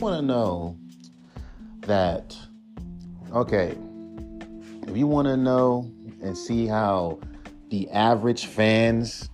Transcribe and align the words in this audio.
want 0.00 0.16
to 0.16 0.22
know 0.22 0.76
that, 1.80 2.36
okay, 3.32 3.76
if 4.86 4.96
you 4.96 5.06
want 5.06 5.26
to 5.26 5.36
know 5.36 5.90
and 6.22 6.36
see 6.36 6.66
how 6.66 7.18
the 7.70 7.88
average 7.90 8.46
fans, 8.46 9.28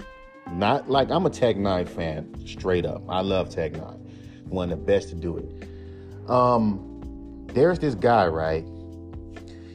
not 0.53 0.89
like 0.89 1.11
I'm 1.11 1.27
a 1.27 1.31
Tech 1.31 1.57
N9ne 1.57 1.89
fan, 1.89 2.47
straight 2.47 2.87
up. 2.87 3.03
I 3.09 3.21
love 3.21 3.51
Tech 3.51 3.73
N9ne, 3.73 4.49
one 4.49 4.73
of 4.73 4.79
the 4.79 4.85
best 4.85 5.11
to 5.11 5.15
do 5.15 5.37
it. 5.39 6.31
Um, 6.31 7.47
there's 7.49 7.79
this 7.79 7.95
guy, 7.95 8.27
right? 8.27 8.65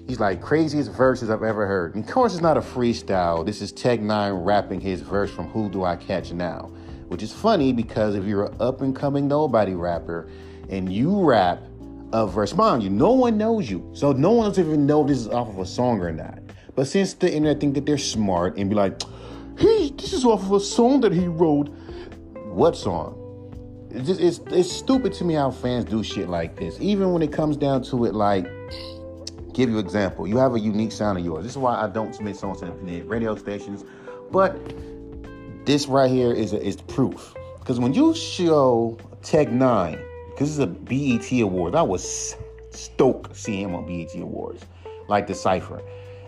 He's 0.07 0.19
like 0.19 0.41
craziest 0.41 0.91
verses 0.91 1.29
I've 1.29 1.43
ever 1.43 1.67
heard. 1.67 1.93
And 1.93 2.03
of 2.03 2.09
course, 2.09 2.33
it's 2.33 2.41
not 2.41 2.57
a 2.57 2.61
freestyle. 2.61 3.45
This 3.45 3.61
is 3.61 3.71
Tech 3.71 3.99
N9ne 3.99 4.43
rapping 4.43 4.81
his 4.81 5.01
verse 5.01 5.29
from 5.29 5.47
Who 5.49 5.69
Do 5.69 5.83
I 5.83 5.95
Catch 5.95 6.31
Now? 6.31 6.71
Which 7.09 7.23
is 7.23 7.31
funny 7.31 7.73
because 7.73 8.15
if 8.15 8.25
you're 8.25 8.45
an 8.45 8.55
up 8.59 8.81
and 8.81 8.95
coming 8.95 9.27
nobody 9.27 9.73
rapper 9.73 10.29
and 10.69 10.91
you 10.91 11.23
rap 11.23 11.59
verse, 12.11 12.53
mind 12.55 12.83
you, 12.83 12.89
no 12.89 13.11
one 13.11 13.37
knows 13.37 13.69
you. 13.69 13.89
So 13.93 14.11
no 14.11 14.31
one 14.31 14.47
else 14.47 14.57
even 14.57 14.85
know 14.85 15.03
this 15.03 15.19
is 15.19 15.27
off 15.27 15.49
of 15.49 15.59
a 15.59 15.65
song 15.65 16.01
or 16.01 16.11
not. 16.11 16.39
But 16.75 16.87
since 16.87 17.13
the 17.13 17.31
internet 17.31 17.59
think 17.59 17.75
that 17.75 17.85
they're 17.85 17.97
smart 17.97 18.57
and 18.57 18.69
be 18.69 18.75
like, 18.75 19.01
he 19.57 19.93
this 19.97 20.13
is 20.13 20.23
off 20.25 20.43
of 20.43 20.53
a 20.53 20.59
song 20.59 21.01
that 21.01 21.11
he 21.11 21.27
wrote. 21.27 21.69
What 22.45 22.75
song? 22.75 23.15
It's 23.91 24.07
just 24.07 24.21
it's 24.21 24.39
it's 24.51 24.71
stupid 24.71 25.13
to 25.13 25.25
me 25.25 25.33
how 25.33 25.51
fans 25.51 25.85
do 25.85 26.03
shit 26.03 26.29
like 26.29 26.55
this. 26.55 26.77
Even 26.79 27.11
when 27.11 27.21
it 27.21 27.31
comes 27.31 27.57
down 27.57 27.83
to 27.83 28.05
it, 28.05 28.13
like 28.15 28.47
give 29.53 29.69
you 29.69 29.79
example. 29.79 30.27
You 30.27 30.37
have 30.37 30.55
a 30.55 30.59
unique 30.59 30.91
sound 30.91 31.17
of 31.17 31.25
yours. 31.25 31.43
This 31.43 31.53
is 31.53 31.57
why 31.57 31.75
I 31.75 31.87
don't 31.87 32.15
submit 32.15 32.37
songs 32.37 32.61
to 32.61 32.73
the 32.83 33.01
radio 33.01 33.35
stations. 33.35 33.83
But 34.31 34.57
this 35.65 35.87
right 35.87 36.09
here 36.09 36.31
is 36.31 36.53
a, 36.53 36.63
is 36.63 36.77
proof. 36.77 37.33
Because 37.59 37.79
when 37.79 37.93
you 37.93 38.15
show 38.15 38.97
Tech 39.21 39.49
N9ne, 39.49 40.08
because 40.39 40.57
it's 40.57 40.63
a 40.63 40.67
BET 40.67 41.41
award, 41.41 41.75
I 41.75 41.81
was 41.81 42.37
stoked 42.71 43.35
seeing 43.35 43.63
him 43.63 43.75
on 43.75 43.85
BET 43.85 44.15
awards, 44.15 44.65
like 45.09 45.27
the 45.27 45.35
Cypher. 45.35 45.81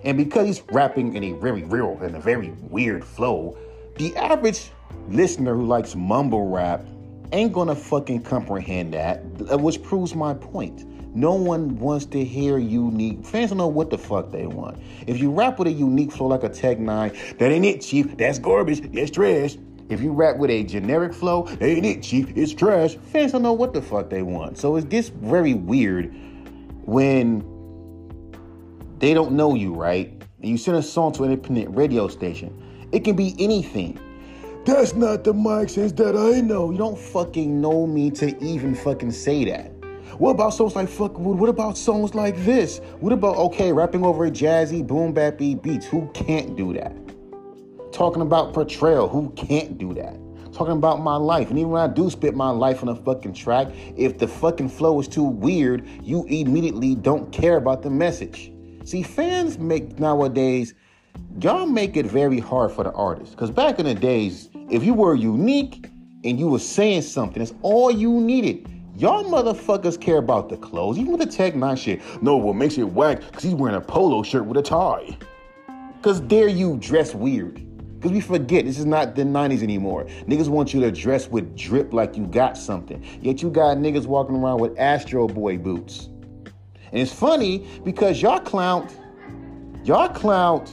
And 0.03 0.17
because 0.17 0.47
he's 0.47 0.61
rapping 0.73 1.15
in 1.15 1.23
a 1.23 1.31
very 1.39 1.63
real 1.63 1.97
and 2.01 2.17
a 2.17 2.19
very 2.19 2.49
weird 2.69 3.05
flow, 3.05 3.57
the 3.95 4.13
average 4.17 4.71
listener 5.07 5.55
who 5.55 5.65
likes 5.65 5.95
mumble 5.95 6.49
rap 6.49 6.85
ain't 7.31 7.53
gonna 7.53 7.73
fucking 7.73 8.23
comprehend 8.23 8.93
that, 8.95 9.23
uh, 9.49 9.57
which 9.57 9.81
proves 9.81 10.13
my 10.13 10.33
point. 10.33 10.85
No 11.15 11.33
one 11.33 11.79
wants 11.79 12.05
to 12.07 12.21
hear 12.21 12.57
unique. 12.57 13.25
Fans 13.25 13.51
don't 13.51 13.59
know 13.59 13.67
what 13.67 13.91
the 13.91 13.97
fuck 13.97 14.29
they 14.31 14.45
want. 14.45 14.77
If 15.07 15.21
you 15.21 15.31
rap 15.31 15.57
with 15.57 15.69
a 15.69 15.71
unique 15.71 16.11
flow 16.11 16.27
like 16.27 16.43
a 16.43 16.49
Tech 16.49 16.79
N9ne, 16.79 17.37
that 17.37 17.49
ain't 17.49 17.65
it, 17.65 17.79
chief. 17.79 18.17
That's 18.17 18.39
garbage. 18.39 18.81
That's 18.91 19.11
trash. 19.11 19.55
If 19.91 20.01
you 20.01 20.13
rap 20.13 20.37
with 20.37 20.49
a 20.49 20.63
generic 20.63 21.13
flow, 21.13 21.49
ain't 21.59 21.85
it, 21.85 22.01
chief. 22.01 22.31
It's 22.37 22.53
trash. 22.53 22.95
Fans 22.95 23.33
don't 23.33 23.41
know 23.41 23.51
what 23.51 23.73
the 23.73 23.81
fuck 23.81 24.09
they 24.09 24.21
want. 24.21 24.57
So 24.57 24.77
it 24.77 24.87
gets 24.87 25.09
very 25.09 25.53
weird 25.53 26.15
when 26.85 27.43
they 28.99 29.13
don't 29.13 29.33
know 29.33 29.53
you, 29.53 29.73
right? 29.73 30.07
And 30.41 30.49
you 30.49 30.57
send 30.57 30.77
a 30.77 30.81
song 30.81 31.11
to 31.13 31.25
an 31.25 31.31
independent 31.33 31.75
radio 31.75 32.07
station. 32.07 32.87
It 32.93 33.03
can 33.03 33.17
be 33.17 33.35
anything. 33.37 33.99
That's 34.65 34.93
not 34.93 35.25
the 35.25 35.33
Mike 35.33 35.67
Sense 35.67 35.91
that 35.93 36.15
I 36.15 36.39
know. 36.39 36.71
You 36.71 36.77
don't 36.77 36.97
fucking 36.97 37.59
know 37.59 37.85
me 37.85 38.11
to 38.11 38.41
even 38.41 38.75
fucking 38.75 39.11
say 39.11 39.43
that. 39.45 39.73
What 40.17 40.31
about 40.31 40.53
songs 40.53 40.73
like 40.73 40.87
fuck? 40.87 41.19
What 41.19 41.49
about 41.49 41.77
songs 41.77 42.15
like 42.15 42.37
this? 42.45 42.79
What 43.01 43.11
about 43.11 43.35
okay, 43.37 43.73
rapping 43.73 44.05
over 44.05 44.29
jazzy 44.29 44.87
boom 44.87 45.13
bappy 45.13 45.61
beats? 45.61 45.85
Who 45.87 46.09
can't 46.13 46.55
do 46.55 46.71
that? 46.75 47.10
Talking 47.91 48.21
about 48.21 48.53
portrayal, 48.53 49.09
who 49.09 49.31
can't 49.31 49.77
do 49.77 49.93
that? 49.95 50.17
Talking 50.53 50.73
about 50.73 51.01
my 51.01 51.17
life, 51.17 51.49
and 51.49 51.59
even 51.59 51.71
when 51.71 51.81
I 51.81 51.93
do 51.93 52.09
spit 52.09 52.35
my 52.35 52.49
life 52.49 52.81
on 52.81 52.89
a 52.89 52.95
fucking 52.95 53.33
track, 53.33 53.67
if 53.97 54.17
the 54.17 54.27
fucking 54.27 54.69
flow 54.69 54.99
is 55.01 55.09
too 55.09 55.23
weird, 55.23 55.85
you 56.01 56.23
immediately 56.25 56.95
don't 56.95 57.31
care 57.33 57.57
about 57.57 57.81
the 57.81 57.89
message. 57.89 58.53
See, 58.85 59.03
fans 59.03 59.57
make 59.57 59.99
nowadays, 59.99 60.73
y'all 61.41 61.65
make 61.65 61.97
it 61.97 62.05
very 62.05 62.39
hard 62.39 62.71
for 62.71 62.85
the 62.85 62.91
artist. 62.93 63.31
Because 63.31 63.51
back 63.51 63.79
in 63.79 63.85
the 63.85 63.93
days, 63.93 64.49
if 64.69 64.85
you 64.85 64.93
were 64.93 65.13
unique 65.13 65.89
and 66.23 66.39
you 66.39 66.47
were 66.47 66.59
saying 66.59 67.01
something, 67.01 67.39
that's 67.39 67.53
all 67.61 67.91
you 67.91 68.21
needed. 68.21 68.69
Y'all 68.95 69.25
motherfuckers 69.25 69.99
care 69.99 70.17
about 70.17 70.47
the 70.47 70.57
clothes, 70.57 70.97
even 70.97 71.11
with 71.11 71.21
the 71.21 71.27
Tech 71.27 71.55
N9ne 71.55 71.77
shit. 71.77 72.01
No, 72.21 72.37
what 72.37 72.55
makes 72.55 72.77
it 72.77 72.83
whack? 72.83 73.19
Because 73.19 73.43
he's 73.43 73.53
wearing 73.53 73.75
a 73.75 73.81
polo 73.81 74.23
shirt 74.23 74.45
with 74.45 74.57
a 74.57 74.61
tie. 74.61 75.17
Because 75.97 76.21
there 76.27 76.47
you 76.47 76.77
dress 76.77 77.13
weird. 77.13 77.65
Because 78.01 78.13
we 78.13 78.19
forget 78.19 78.65
this 78.65 78.79
is 78.79 78.87
not 78.87 79.13
the 79.13 79.21
90s 79.21 79.61
anymore. 79.61 80.05
Niggas 80.27 80.47
want 80.47 80.73
you 80.73 80.79
to 80.81 80.91
dress 80.91 81.27
with 81.27 81.55
drip 81.55 81.93
like 81.93 82.17
you 82.17 82.25
got 82.25 82.57
something. 82.57 83.05
Yet 83.21 83.43
you 83.43 83.51
got 83.51 83.77
niggas 83.77 84.07
walking 84.07 84.37
around 84.37 84.59
with 84.59 84.75
Astro 84.79 85.27
Boy 85.27 85.59
boots. 85.59 86.09
And 86.91 86.99
it's 86.99 87.13
funny 87.13 87.67
because 87.83 88.19
y'all 88.19 88.39
clout, 88.39 88.91
y'all 89.83 90.09
clout 90.09 90.71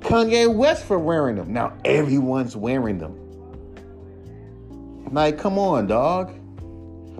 Kanye 0.00 0.52
West 0.52 0.84
for 0.84 0.98
wearing 0.98 1.36
them. 1.36 1.52
Now 1.52 1.78
everyone's 1.84 2.56
wearing 2.56 2.98
them. 2.98 3.16
Like, 5.12 5.38
come 5.38 5.60
on, 5.60 5.86
dog. 5.86 6.32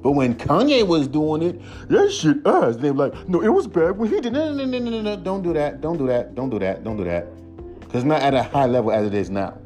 But 0.03 0.13
when 0.13 0.35
Kanye 0.35 0.85
was 0.85 1.07
doing 1.07 1.43
it, 1.45 1.63
that 1.91 2.11
shit 2.11 2.45
us. 2.45 2.75
They 2.75 2.91
were 2.91 3.09
like, 3.09 3.29
no, 3.29 3.41
it 3.41 3.51
was 3.51 3.69
bad 3.69 3.97
when 3.97 4.11
he 4.11 4.21
did. 4.21 4.33
No, 4.33 4.53
no, 4.53 4.65
no, 4.65 4.79
no, 4.81 4.91
no, 4.91 5.01
no. 5.01 5.17
Don't 5.17 5.43
do 5.43 5.53
that. 5.53 5.81
Don't 5.81 5.97
do 5.97 6.09
that. 6.09 6.35
Don't 6.35 6.51
do 6.51 6.59
that. 6.59 6.83
Don't 6.83 6.97
do 6.97 7.05
that. 7.05 7.29
It's 7.95 8.03
not 8.03 8.23
at 8.23 8.35
a 8.35 8.43
high 8.43 8.67
level 8.67 8.91
as 8.91 9.07
it 9.07 9.15
is 9.15 9.31
now. 9.31 9.57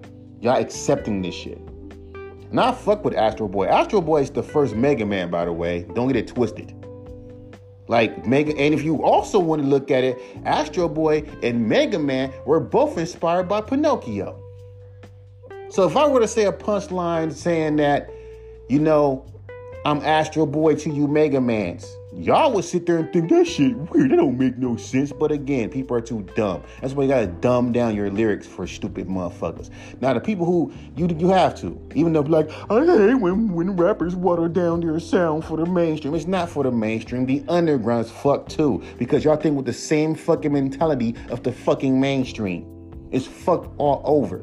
Y'all 0.42 0.60
accepting 0.60 1.22
this 1.22 1.34
shit. 1.34 1.58
Not 2.52 2.78
fuck 2.78 3.02
with 3.02 3.14
Astro 3.14 3.48
Boy. 3.48 3.66
Astro 3.68 4.02
Boy 4.02 4.20
is 4.20 4.30
the 4.30 4.42
first 4.42 4.74
Mega 4.74 5.06
Man, 5.06 5.30
by 5.30 5.46
the 5.46 5.52
way. 5.52 5.86
Don't 5.94 6.08
get 6.08 6.16
it 6.16 6.26
twisted. 6.26 6.74
Like 7.88 8.26
Mega, 8.26 8.54
and 8.58 8.74
if 8.74 8.82
you 8.82 9.02
also 9.02 9.38
want 9.38 9.62
to 9.62 9.68
look 9.68 9.90
at 9.90 10.04
it, 10.04 10.18
Astro 10.44 10.90
Boy 10.90 11.24
and 11.42 11.66
Mega 11.66 11.98
Man 11.98 12.30
were 12.44 12.60
both 12.60 12.98
inspired 12.98 13.48
by 13.48 13.62
Pinocchio. 13.62 14.38
So 15.70 15.88
if 15.88 15.96
I 15.96 16.06
were 16.06 16.20
to 16.20 16.28
say 16.28 16.44
a 16.44 16.52
punchline 16.52 17.32
saying 17.32 17.76
that, 17.76 18.10
you 18.68 18.78
know, 18.78 19.24
I'm 19.86 20.02
Astro 20.02 20.44
Boy 20.44 20.74
to 20.74 20.90
you 20.90 21.08
Mega 21.08 21.40
Mans. 21.40 21.90
Y'all 22.20 22.52
would 22.52 22.64
sit 22.64 22.84
there 22.84 22.98
and 22.98 23.12
think 23.12 23.30
that 23.30 23.46
shit 23.46 23.76
weird. 23.76 24.10
That 24.10 24.16
don't 24.16 24.36
make 24.36 24.58
no 24.58 24.76
sense. 24.76 25.12
But 25.12 25.30
again, 25.30 25.70
people 25.70 25.96
are 25.96 26.00
too 26.00 26.26
dumb. 26.34 26.64
That's 26.80 26.92
why 26.92 27.04
you 27.04 27.08
gotta 27.08 27.28
dumb 27.28 27.70
down 27.70 27.94
your 27.94 28.10
lyrics 28.10 28.44
for 28.44 28.66
stupid 28.66 29.06
motherfuckers. 29.06 29.70
Now 30.00 30.14
the 30.14 30.20
people 30.20 30.44
who 30.44 30.72
you 30.96 31.06
you 31.16 31.28
have 31.28 31.54
to, 31.60 31.80
even 31.94 32.12
though 32.12 32.22
like 32.22 32.50
oh, 32.70 32.82
I 32.82 33.08
hate 33.08 33.14
when 33.14 33.54
when 33.54 33.76
rappers 33.76 34.16
water 34.16 34.48
down 34.48 34.80
their 34.80 34.98
sound 34.98 35.44
for 35.44 35.56
the 35.56 35.66
mainstream. 35.66 36.12
It's 36.14 36.26
not 36.26 36.50
for 36.50 36.64
the 36.64 36.72
mainstream. 36.72 37.24
The 37.24 37.44
underground's 37.48 38.10
fucked 38.10 38.50
too 38.50 38.82
because 38.98 39.24
y'all 39.24 39.36
think 39.36 39.56
with 39.56 39.66
the 39.66 39.72
same 39.72 40.16
fucking 40.16 40.52
mentality 40.52 41.14
of 41.30 41.44
the 41.44 41.52
fucking 41.52 42.00
mainstream. 42.00 42.66
It's 43.12 43.26
fucked 43.26 43.72
all 43.78 44.02
over. 44.04 44.38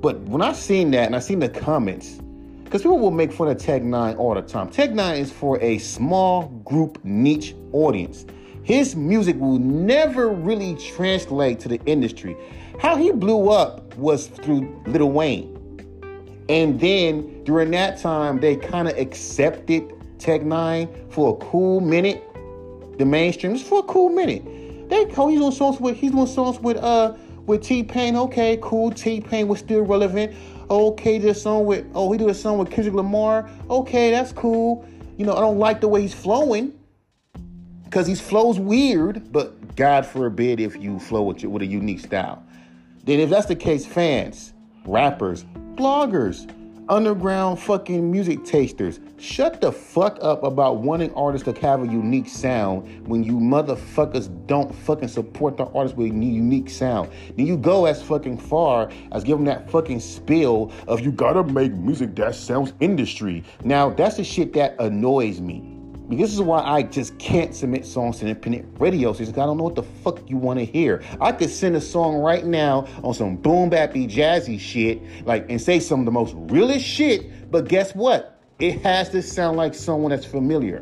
But 0.00 0.20
when 0.20 0.40
I 0.40 0.52
seen 0.52 0.92
that 0.92 1.06
and 1.06 1.16
I 1.16 1.18
seen 1.18 1.40
the 1.40 1.48
comments 1.48 2.20
because 2.66 2.82
people 2.82 2.98
will 2.98 3.12
make 3.12 3.32
fun 3.32 3.46
of 3.46 3.58
Tech 3.58 3.82
N9ne 3.82 4.18
all 4.18 4.34
the 4.34 4.42
time. 4.42 4.68
Tech 4.68 4.90
N9ne 4.90 5.18
is 5.18 5.30
for 5.30 5.62
a 5.62 5.78
small 5.78 6.48
group 6.64 6.98
niche 7.04 7.54
audience. 7.70 8.26
His 8.64 8.96
music 8.96 9.38
will 9.38 9.60
never 9.60 10.28
really 10.28 10.74
translate 10.74 11.60
to 11.60 11.68
the 11.68 11.80
industry. 11.86 12.36
How 12.80 12.96
he 12.96 13.12
blew 13.12 13.50
up 13.50 13.96
was 13.96 14.26
through 14.26 14.82
Lil 14.88 15.12
Wayne. 15.12 15.52
And 16.48 16.80
then 16.80 17.44
during 17.44 17.70
that 17.70 17.98
time, 17.98 18.40
they 18.40 18.56
kind 18.56 18.88
of 18.88 18.98
accepted 18.98 19.92
Tech 20.18 20.40
N9ne 20.40 21.12
for 21.12 21.34
a 21.34 21.46
cool 21.46 21.80
minute. 21.80 22.24
The 22.98 23.04
mainstream, 23.04 23.54
just 23.54 23.68
for 23.68 23.78
a 23.78 23.84
cool 23.84 24.08
minute. 24.08 24.44
They 24.88 25.06
oh, 25.16 25.28
he's 25.28 25.38
doing 25.38 25.52
songs 25.52 25.78
with 25.78 25.96
he's 25.96 26.10
doing 26.10 26.26
songs 26.26 26.58
with 26.58 26.78
uh 26.78 27.14
with 27.46 27.62
T 27.62 27.84
Pain. 27.84 28.16
Okay, 28.16 28.58
cool. 28.60 28.90
T 28.90 29.20
Pain 29.20 29.46
was 29.46 29.60
still 29.60 29.82
relevant. 29.82 30.34
Okay, 30.68 31.18
this 31.18 31.42
song 31.42 31.64
with 31.64 31.86
oh 31.94 32.10
he 32.10 32.18
did 32.18 32.28
a 32.28 32.34
song 32.34 32.58
with 32.58 32.70
Kendrick 32.70 32.94
Lamar. 32.94 33.48
Okay, 33.70 34.10
that's 34.10 34.32
cool. 34.32 34.86
You 35.16 35.24
know 35.24 35.34
I 35.34 35.40
don't 35.40 35.58
like 35.58 35.80
the 35.80 35.88
way 35.88 36.02
he's 36.02 36.14
flowing 36.14 36.76
because 37.84 38.06
he 38.06 38.14
flows 38.14 38.58
weird. 38.58 39.32
But 39.32 39.76
God 39.76 40.04
forbid 40.06 40.58
if 40.58 40.76
you 40.76 40.98
flow 40.98 41.22
with 41.22 41.44
with 41.44 41.62
a 41.62 41.66
unique 41.66 42.00
style. 42.00 42.44
Then 43.04 43.20
if 43.20 43.30
that's 43.30 43.46
the 43.46 43.54
case, 43.54 43.86
fans, 43.86 44.52
rappers, 44.84 45.44
bloggers, 45.74 46.50
underground 46.88 47.58
fucking 47.58 48.10
music 48.10 48.44
tasters. 48.44 49.00
Shut 49.18 49.60
the 49.60 49.72
fuck 49.72 50.18
up 50.20 50.42
about 50.42 50.78
wanting 50.78 51.12
artists 51.14 51.44
to 51.46 51.60
have 51.60 51.82
a 51.82 51.86
unique 51.86 52.28
sound 52.28 53.06
when 53.06 53.24
you 53.24 53.34
motherfuckers 53.34 54.28
don't 54.46 54.74
fucking 54.74 55.08
support 55.08 55.56
the 55.56 55.64
artists 55.66 55.96
with 55.96 56.12
a 56.12 56.14
unique 56.14 56.70
sound. 56.70 57.10
Then 57.36 57.46
you 57.46 57.56
go 57.56 57.86
as 57.86 58.02
fucking 58.02 58.38
far 58.38 58.90
as 59.12 59.24
them 59.24 59.44
that 59.44 59.70
fucking 59.70 60.00
spill 60.00 60.72
of 60.86 61.00
you 61.00 61.12
gotta 61.12 61.42
make 61.44 61.72
music 61.72 62.14
that 62.16 62.34
sounds 62.34 62.72
industry. 62.80 63.44
Now 63.64 63.90
that's 63.90 64.16
the 64.16 64.24
shit 64.24 64.52
that 64.54 64.76
annoys 64.80 65.40
me. 65.40 65.75
This 66.08 66.32
is 66.32 66.40
why 66.40 66.60
I 66.60 66.82
just 66.82 67.18
can't 67.18 67.54
submit 67.54 67.84
songs 67.84 68.18
to 68.18 68.26
independent 68.26 68.80
radio 68.80 69.12
stations. 69.12 69.36
I 69.36 69.46
don't 69.46 69.56
know 69.56 69.64
what 69.64 69.74
the 69.74 69.82
fuck 69.82 70.20
you 70.30 70.36
want 70.36 70.58
to 70.60 70.64
hear. 70.64 71.02
I 71.20 71.32
could 71.32 71.50
send 71.50 71.74
a 71.76 71.80
song 71.80 72.16
right 72.16 72.44
now 72.44 72.86
on 73.02 73.12
some 73.12 73.36
boom 73.36 73.70
bappy 73.70 74.08
jazzy 74.08 74.60
shit, 74.60 75.02
like 75.26 75.50
and 75.50 75.60
say 75.60 75.80
some 75.80 76.00
of 76.00 76.06
the 76.06 76.12
most 76.12 76.34
realest 76.36 76.86
shit. 76.86 77.50
But 77.50 77.68
guess 77.68 77.94
what? 77.94 78.36
it 78.58 78.80
has 78.82 79.10
to 79.10 79.22
sound 79.22 79.56
like 79.56 79.74
someone 79.74 80.10
that's 80.10 80.24
familiar. 80.24 80.80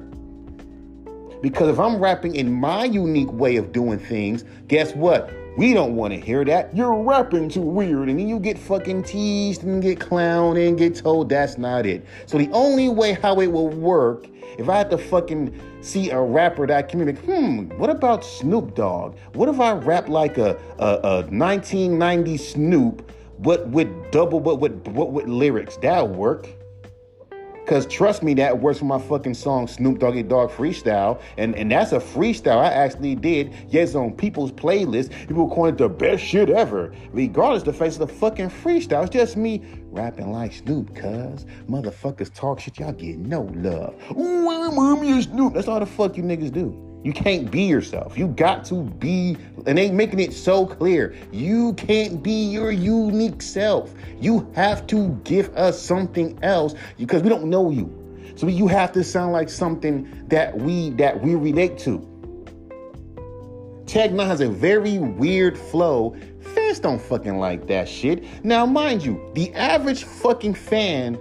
Because 1.42 1.68
if 1.68 1.78
I'm 1.78 1.98
rapping 1.98 2.36
in 2.36 2.52
my 2.52 2.84
unique 2.84 3.32
way 3.32 3.56
of 3.56 3.72
doing 3.72 3.98
things, 3.98 4.44
guess 4.68 4.94
what? 4.94 5.30
We 5.56 5.72
don't 5.72 5.94
want 5.94 6.12
to 6.12 6.18
hear 6.18 6.44
that. 6.46 6.76
You're 6.76 7.00
rapping 7.00 7.48
too 7.48 7.60
weird. 7.60 8.08
And 8.08 8.18
then 8.18 8.28
you 8.28 8.40
get 8.40 8.58
fucking 8.58 9.04
teased 9.04 9.62
and 9.62 9.80
get 9.80 10.00
clowned 10.00 10.66
and 10.66 10.76
get 10.76 10.96
told 10.96 11.28
that's 11.28 11.58
not 11.58 11.86
it. 11.86 12.04
So 12.26 12.38
the 12.38 12.50
only 12.50 12.88
way 12.88 13.12
how 13.12 13.40
it 13.40 13.46
will 13.46 13.68
work, 13.68 14.26
if 14.58 14.68
I 14.68 14.78
had 14.78 14.90
to 14.90 14.98
fucking 14.98 15.56
see 15.80 16.10
a 16.10 16.20
rapper 16.20 16.66
that 16.66 16.88
can 16.88 16.98
be 16.98 17.12
like, 17.12 17.24
hmm, 17.24 17.68
what 17.78 17.88
about 17.88 18.24
Snoop 18.24 18.74
Dogg? 18.74 19.16
What 19.34 19.48
if 19.48 19.60
I 19.60 19.74
rap 19.74 20.08
like 20.08 20.38
a, 20.38 20.58
a, 20.78 20.86
a 20.86 21.16
1990 21.26 22.36
Snoop, 22.36 23.12
but 23.38 23.68
with 23.68 23.88
double, 24.10 24.40
but 24.40 24.56
with, 24.56 24.82
but 24.82 25.12
with 25.12 25.26
lyrics? 25.26 25.76
That'll 25.76 26.08
work. 26.08 26.48
Cause 27.66 27.86
trust 27.86 28.22
me, 28.22 28.34
that 28.34 28.60
works 28.60 28.78
for 28.78 28.84
my 28.84 28.98
fucking 28.98 29.34
song 29.34 29.66
Snoop 29.66 29.98
Doggy 29.98 30.22
Dogg 30.22 30.50
Freestyle. 30.50 31.20
And 31.38 31.54
and 31.56 31.70
that's 31.70 31.92
a 31.92 31.98
freestyle 31.98 32.58
I 32.58 32.72
actually 32.72 33.14
did, 33.14 33.54
yes, 33.68 33.94
on 33.94 34.12
people's 34.12 34.52
playlist. 34.52 35.10
People 35.26 35.48
calling 35.48 35.74
it 35.74 35.78
the 35.78 35.88
best 35.88 36.22
shit 36.22 36.50
ever. 36.50 36.92
Regardless 37.12 37.62
the 37.62 37.72
face 37.72 37.98
of 37.98 38.06
the 38.06 38.14
fucking 38.14 38.50
freestyle. 38.50 39.04
It's 39.04 39.14
just 39.14 39.36
me 39.36 39.62
rapping 39.90 40.30
like 40.30 40.52
Snoop, 40.52 40.94
cuz 40.94 41.46
motherfuckers 41.68 42.32
talk 42.34 42.60
shit, 42.60 42.78
y'all 42.78 42.92
get 42.92 43.18
no 43.18 43.42
love. 43.54 43.94
Ooh, 44.10 44.70
mommy 44.72 45.22
Snoop. 45.22 45.54
That's 45.54 45.68
all 45.68 45.80
the 45.80 45.86
fuck 45.86 46.16
you 46.16 46.22
niggas 46.22 46.52
do. 46.52 46.93
You 47.04 47.12
can't 47.12 47.50
be 47.50 47.64
yourself. 47.64 48.16
You 48.16 48.28
got 48.28 48.64
to 48.66 48.82
be, 48.82 49.36
and 49.66 49.76
they 49.76 49.90
making 49.90 50.20
it 50.20 50.32
so 50.32 50.66
clear. 50.66 51.14
You 51.30 51.74
can't 51.74 52.22
be 52.22 52.46
your 52.46 52.72
unique 52.72 53.42
self. 53.42 53.94
You 54.18 54.50
have 54.54 54.86
to 54.86 55.10
give 55.22 55.54
us 55.54 55.80
something 55.80 56.38
else 56.42 56.74
because 56.96 57.22
we 57.22 57.28
don't 57.28 57.44
know 57.44 57.70
you. 57.70 57.92
So 58.36 58.46
you 58.46 58.66
have 58.68 58.90
to 58.92 59.04
sound 59.04 59.32
like 59.32 59.50
something 59.50 60.24
that 60.28 60.56
we 60.56 60.90
that 60.90 61.22
we 61.22 61.34
relate 61.34 61.76
to. 61.80 61.98
Tech 63.86 64.10
N9ne 64.10 64.26
has 64.26 64.40
a 64.40 64.48
very 64.48 64.98
weird 64.98 65.58
flow. 65.58 66.16
Fans 66.54 66.80
don't 66.80 67.00
fucking 67.00 67.38
like 67.38 67.66
that 67.66 67.86
shit. 67.86 68.24
Now, 68.42 68.64
mind 68.64 69.04
you, 69.04 69.30
the 69.34 69.52
average 69.52 70.04
fucking 70.04 70.54
fan 70.54 71.18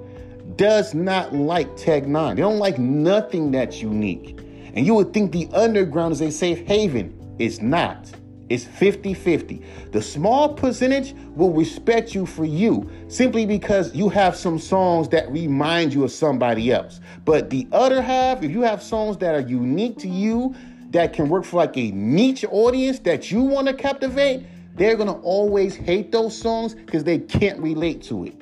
does 0.55 0.93
not 0.93 1.35
like 1.35 1.75
Tech 1.75 2.03
N9ne. 2.03 2.35
They 2.37 2.41
don't 2.41 2.57
like 2.57 2.79
nothing 2.79 3.51
that's 3.51 3.81
unique. 3.81 4.39
And 4.73 4.85
you 4.85 4.95
would 4.95 5.13
think 5.13 5.31
the 5.31 5.47
underground 5.53 6.13
is 6.13 6.21
a 6.21 6.31
safe 6.31 6.65
haven. 6.65 7.35
It's 7.39 7.61
not. 7.61 8.11
It's 8.49 8.65
50 8.65 9.13
50. 9.13 9.61
The 9.91 10.01
small 10.01 10.53
percentage 10.53 11.15
will 11.35 11.51
respect 11.51 12.13
you 12.13 12.25
for 12.25 12.45
you 12.45 12.89
simply 13.07 13.45
because 13.45 13.95
you 13.95 14.09
have 14.09 14.35
some 14.35 14.59
songs 14.59 15.09
that 15.09 15.31
remind 15.31 15.93
you 15.93 16.03
of 16.03 16.11
somebody 16.11 16.71
else. 16.71 16.99
But 17.25 17.49
the 17.49 17.67
other 17.71 18.01
half, 18.01 18.43
if 18.43 18.51
you 18.51 18.61
have 18.61 18.83
songs 18.83 19.17
that 19.17 19.33
are 19.33 19.47
unique 19.47 19.97
to 19.99 20.09
you, 20.09 20.55
that 20.91 21.13
can 21.13 21.29
work 21.29 21.45
for 21.45 21.57
like 21.57 21.75
a 21.77 21.91
niche 21.91 22.45
audience 22.49 22.99
that 22.99 23.31
you 23.31 23.41
want 23.41 23.67
to 23.67 23.73
captivate, 23.73 24.45
they're 24.75 24.95
going 24.95 25.07
to 25.07 25.19
always 25.21 25.75
hate 25.75 26.11
those 26.11 26.37
songs 26.37 26.75
because 26.75 27.03
they 27.03 27.19
can't 27.19 27.59
relate 27.59 28.03
to 28.03 28.25
it. 28.25 28.39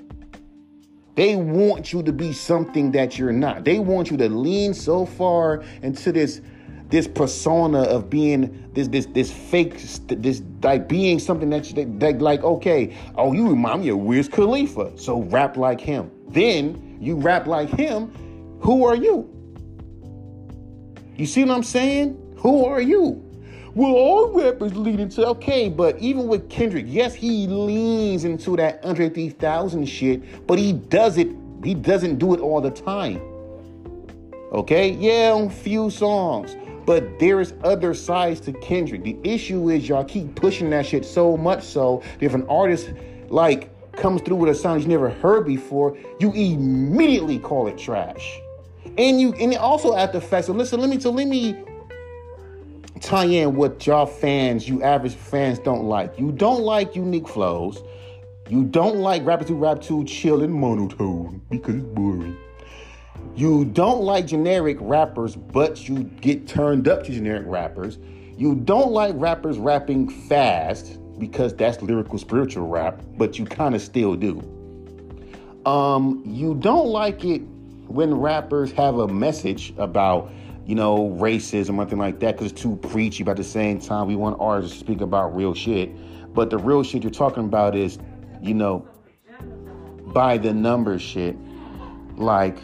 They 1.22 1.36
want 1.36 1.94
you 1.94 2.02
to 2.02 2.12
be 2.12 2.34
something 2.34 2.90
that 2.94 3.20
you're 3.20 3.32
not. 3.32 3.64
They 3.64 3.78
want 3.78 4.10
you 4.10 4.18
to 4.18 4.28
lean 4.28 4.74
so 4.74 5.06
far 5.06 5.64
into 5.84 6.12
this 6.12 6.42
this 6.90 7.08
persona 7.08 7.84
of 7.84 8.10
being 8.10 8.68
this 8.74 8.88
this 8.88 9.06
this 9.06 9.32
fake 9.32 9.80
this 10.08 10.42
like 10.64 10.90
being 10.90 11.20
something 11.20 11.52
that 11.52 11.70
you 11.70 11.86
that, 12.00 12.24
like 12.24 12.44
okay 12.44 12.98
oh 13.18 13.34
you 13.34 13.48
remind 13.48 13.84
me 13.84 13.90
of 13.90 14.00
Wiz 14.00 14.28
Khalifa. 14.28 14.98
So 14.98 15.22
rap 15.22 15.58
like 15.58 15.80
him. 15.80 16.10
Then 16.30 16.98
you 17.00 17.18
rap 17.18 17.46
like 17.46 17.70
him. 17.70 18.12
Who 18.62 18.84
are 18.84 18.96
you? 18.96 19.30
You 21.18 21.28
see 21.28 21.44
what 21.44 21.54
I'm 21.54 21.62
saying? 21.62 22.18
Who 22.38 22.66
are 22.66 22.82
you 22.82 23.31
well, 23.74 23.94
all 23.94 24.34
rappers 24.34 24.76
lead 24.76 25.00
into 25.00 25.26
okay, 25.28 25.70
but 25.70 25.98
even 26.00 26.28
with 26.28 26.50
Kendrick, 26.50 26.86
yes, 26.88 27.14
he 27.14 27.48
leans 27.48 28.26
into 28.26 28.58
that 28.58 28.84
Andre 28.84 29.10
3000 29.10 29.86
shit, 29.86 30.46
but 30.46 30.60
he 30.60 30.74
does 30.74 31.18
it. 31.18 31.30
He 31.64 31.74
doesn't 31.74 32.18
do 32.18 32.34
it 32.34 32.42
all 32.42 32.60
the 32.60 32.72
time. 32.72 33.22
Okay, 34.52 34.92
yeah, 34.92 35.32
on 35.32 35.50
few 35.50 35.90
songs, 35.90 36.58
but 36.86 37.18
there's 37.20 37.54
other 37.64 37.94
sides 37.94 38.42
to 38.42 38.52
Kendrick. 38.52 39.04
The 39.04 39.18
issue 39.24 39.70
is 39.70 39.88
y'all 39.88 40.04
keep 40.04 40.36
pushing 40.36 40.70
that 40.72 40.86
shit 40.86 41.06
so 41.06 41.38
much 41.38 41.64
so 41.64 42.04
that 42.20 42.26
if 42.26 42.34
an 42.34 42.46
artist 42.50 42.92
like 43.30 43.70
comes 43.94 44.22
through 44.22 44.36
with 44.36 44.50
a 44.50 44.56
sound 44.56 44.82
you've 44.82 44.90
never 44.90 45.10
heard 45.10 45.46
before, 45.46 45.98
you 46.20 46.34
immediately 46.34 47.40
call 47.40 47.68
it 47.68 47.78
trash. 47.78 48.38
And 48.98 49.22
you 49.22 49.32
and 49.36 49.56
also 49.56 49.96
at 49.96 50.12
the 50.12 50.20
fact, 50.20 50.48
so 50.48 50.54
listen, 50.54 50.82
let 50.82 50.90
me 50.90 51.00
so 51.00 51.12
let 51.12 51.28
me 51.28 51.56
tie 53.02 53.26
in 53.26 53.56
what 53.56 53.86
y'all 53.86 54.06
fans, 54.06 54.68
you 54.70 54.82
average 54.84 55.16
fans, 55.16 55.60
don't 55.60 55.84
like. 55.84 56.18
You 56.18 56.32
don't 56.32 56.62
like 56.62 56.96
unique 56.96 57.28
flows. 57.28 57.84
You 58.48 58.64
don't 58.64 58.98
like 58.98 59.26
Rapper 59.26 59.46
2 59.46 59.56
Rap 59.56 59.82
2 59.82 60.06
chill 60.06 60.42
and 60.42 60.54
monotone 60.54 61.42
because 61.50 61.76
it's 61.76 61.86
boring. 61.86 62.38
You 63.36 63.66
don't 63.66 64.02
like 64.02 64.28
generic 64.28 64.78
rappers, 64.82 65.36
but 65.36 65.88
you 65.88 66.04
get 66.04 66.48
turned 66.48 66.88
up 66.88 67.04
to 67.06 67.12
generic 67.12 67.46
rappers. 67.48 67.98
You 68.38 68.56
don't 68.56 68.92
like 68.92 69.14
rappers 69.18 69.58
rapping 69.58 70.10
fast 70.10 71.00
because 71.18 71.56
that's 71.56 71.82
lyrical 71.82 72.18
spiritual 72.18 72.68
rap, 72.68 73.02
but 73.18 73.40
you 73.40 73.46
kind 73.46 73.74
of 73.74 73.82
still 73.82 74.16
do. 74.16 74.40
Um, 75.66 76.24
you 76.26 76.56
don't 76.56 76.88
like 76.88 77.24
it 77.24 77.42
when 77.88 78.16
rappers 78.16 78.72
have 78.74 78.98
a 78.98 79.08
message 79.08 79.74
about 79.78 80.32
you 80.66 80.76
know, 80.76 81.10
racism 81.20 81.78
or 81.78 81.82
anything 81.82 82.00
like 82.00 82.20
that 82.20 82.38
because 82.38 82.52
it's 82.52 82.62
too 82.62 82.76
preachy. 82.78 83.24
But 83.24 83.32
at 83.32 83.38
the 83.38 83.44
same 83.44 83.80
time, 83.80 84.08
we 84.08 84.16
want 84.16 84.38
artists 84.40 84.78
to 84.78 84.84
speak 84.84 85.02
about 85.02 85.36
real 85.36 85.54
shit. 85.54 85.92
But 86.34 86.50
the 86.50 86.58
real 86.58 86.84
shit 86.84 87.04
you're 87.04 87.12
talking 87.12 87.46
about 87.46 87.76
is, 87.76 88.00
you 88.42 88.54
know, 88.54 88.88
by 90.08 90.38
the 90.38 90.54
numbers 90.54 91.02
shit. 91.02 91.36
Like, 92.16 92.58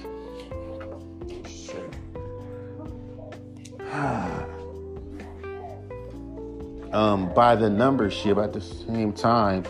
um, 6.94 7.34
by 7.34 7.56
the 7.56 7.70
numbers 7.70 8.14
shit. 8.14 8.36
But 8.36 8.46
at 8.46 8.54
the 8.54 8.62
same 8.62 9.12
time, 9.12 9.66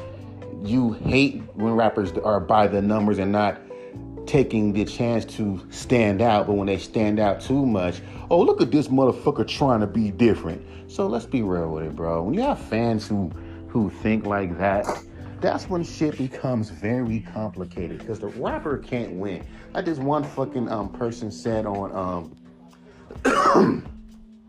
you 0.63 0.93
hate 0.93 1.41
when 1.55 1.73
rappers 1.73 2.11
are 2.11 2.39
by 2.39 2.67
the 2.67 2.81
numbers 2.81 3.19
and 3.19 3.31
not 3.31 3.59
taking 4.27 4.73
the 4.73 4.85
chance 4.85 5.25
to 5.25 5.65
stand 5.69 6.21
out. 6.21 6.47
But 6.47 6.53
when 6.53 6.67
they 6.67 6.77
stand 6.77 7.19
out 7.19 7.41
too 7.41 7.65
much, 7.65 8.01
oh, 8.29 8.41
look 8.41 8.61
at 8.61 8.71
this 8.71 8.87
motherfucker 8.87 9.47
trying 9.47 9.79
to 9.79 9.87
be 9.87 10.11
different. 10.11 10.61
So 10.91 11.07
let's 11.07 11.25
be 11.25 11.41
real 11.41 11.71
with 11.71 11.85
it, 11.85 11.95
bro. 11.95 12.23
When 12.23 12.33
you 12.33 12.41
have 12.41 12.59
fans 12.59 13.07
who 13.07 13.31
who 13.69 13.89
think 13.89 14.25
like 14.25 14.57
that, 14.57 14.85
that's 15.41 15.69
when 15.69 15.83
shit 15.83 16.17
becomes 16.17 16.69
very 16.69 17.19
complicated 17.19 17.99
because 17.99 18.19
the 18.19 18.27
rapper 18.27 18.77
can't 18.77 19.13
win. 19.13 19.45
Like 19.73 19.85
this 19.85 19.97
one 19.97 20.23
fucking 20.23 20.69
um 20.69 20.89
person 20.89 21.31
said 21.31 21.65
on 21.65 22.35
um 23.25 23.83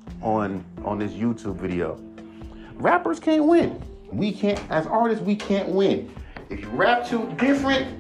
on 0.23 0.65
on 0.85 0.99
this 0.99 1.13
YouTube 1.13 1.57
video. 1.57 2.01
Rappers 2.75 3.21
can't 3.21 3.45
win. 3.45 3.83
We 4.13 4.33
can't 4.33 4.61
as 4.71 4.87
artists 4.87 5.25
we 5.25 5.37
can't 5.37 5.69
win. 5.69 6.15
If 6.49 6.61
you 6.63 6.69
rap 6.69 7.07
too 7.07 7.35
different, 7.39 7.95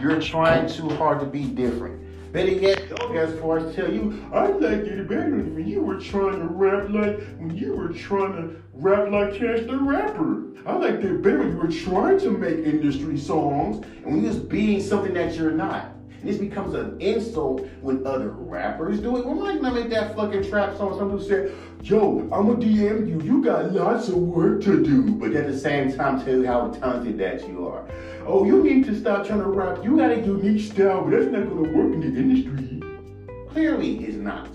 you're 0.00 0.20
trying 0.20 0.68
too 0.68 0.88
hard 0.90 1.20
to 1.20 1.26
be 1.26 1.44
different. 1.44 2.00
Better 2.32 2.52
yet, 2.52 2.92
as 3.16 3.38
far 3.40 3.58
as 3.58 3.74
tell 3.74 3.92
you, 3.92 4.24
I 4.32 4.46
liked 4.46 4.86
it 4.86 5.08
better 5.08 5.30
when 5.30 5.66
you 5.66 5.82
were 5.82 5.98
trying 5.98 6.38
to 6.38 6.46
rap 6.46 6.88
like 6.88 7.18
when 7.38 7.56
you 7.56 7.74
were 7.74 7.88
trying 7.88 8.34
to 8.34 8.62
rap 8.72 9.10
like 9.10 9.34
Cash 9.34 9.66
the 9.66 9.76
Rapper. 9.76 10.44
I 10.64 10.76
liked 10.76 11.02
it 11.02 11.22
better 11.22 11.40
when 11.40 11.50
you 11.50 11.56
were 11.56 11.66
trying 11.72 12.20
to 12.20 12.30
make 12.30 12.58
industry 12.58 13.18
songs 13.18 13.84
and 14.04 14.06
when 14.06 14.22
you're 14.22 14.32
just 14.32 14.48
being 14.48 14.80
something 14.80 15.12
that 15.14 15.34
you're 15.34 15.50
not. 15.50 15.92
This 16.22 16.36
becomes 16.36 16.74
an 16.74 17.00
insult 17.00 17.66
when 17.80 18.06
other 18.06 18.28
rappers 18.28 19.00
do 19.00 19.16
it. 19.16 19.26
Mike 19.26 19.54
not 19.54 19.62
gonna 19.62 19.80
make 19.80 19.90
that 19.90 20.14
fucking 20.14 20.48
trap 20.48 20.76
song, 20.76 20.98
some 20.98 21.20
say, 21.22 21.52
yo, 21.82 22.20
I'ma 22.32 22.54
DM 22.54 23.08
you, 23.08 23.20
you 23.22 23.42
got 23.42 23.72
lots 23.72 24.08
of 24.08 24.16
work 24.16 24.62
to 24.64 24.84
do. 24.84 25.14
But 25.14 25.32
at 25.32 25.46
the 25.46 25.58
same 25.58 25.96
time, 25.96 26.22
tell 26.22 26.36
you 26.36 26.46
how 26.46 26.68
talented 26.68 27.18
that 27.18 27.48
you 27.48 27.66
are. 27.66 27.86
Oh, 28.26 28.44
you 28.44 28.62
need 28.62 28.84
to 28.86 28.98
stop 28.98 29.26
trying 29.26 29.40
to 29.40 29.46
rap. 29.46 29.82
You 29.82 29.96
got 29.96 30.10
a 30.10 30.20
unique 30.20 30.70
style, 30.70 31.02
but 31.02 31.10
that's 31.10 31.26
not 31.26 31.48
gonna 31.48 31.74
work 31.74 31.94
in 31.94 32.00
the 32.00 32.20
industry. 32.20 32.82
Clearly, 33.50 34.04
it's 34.04 34.16
not. 34.16 34.50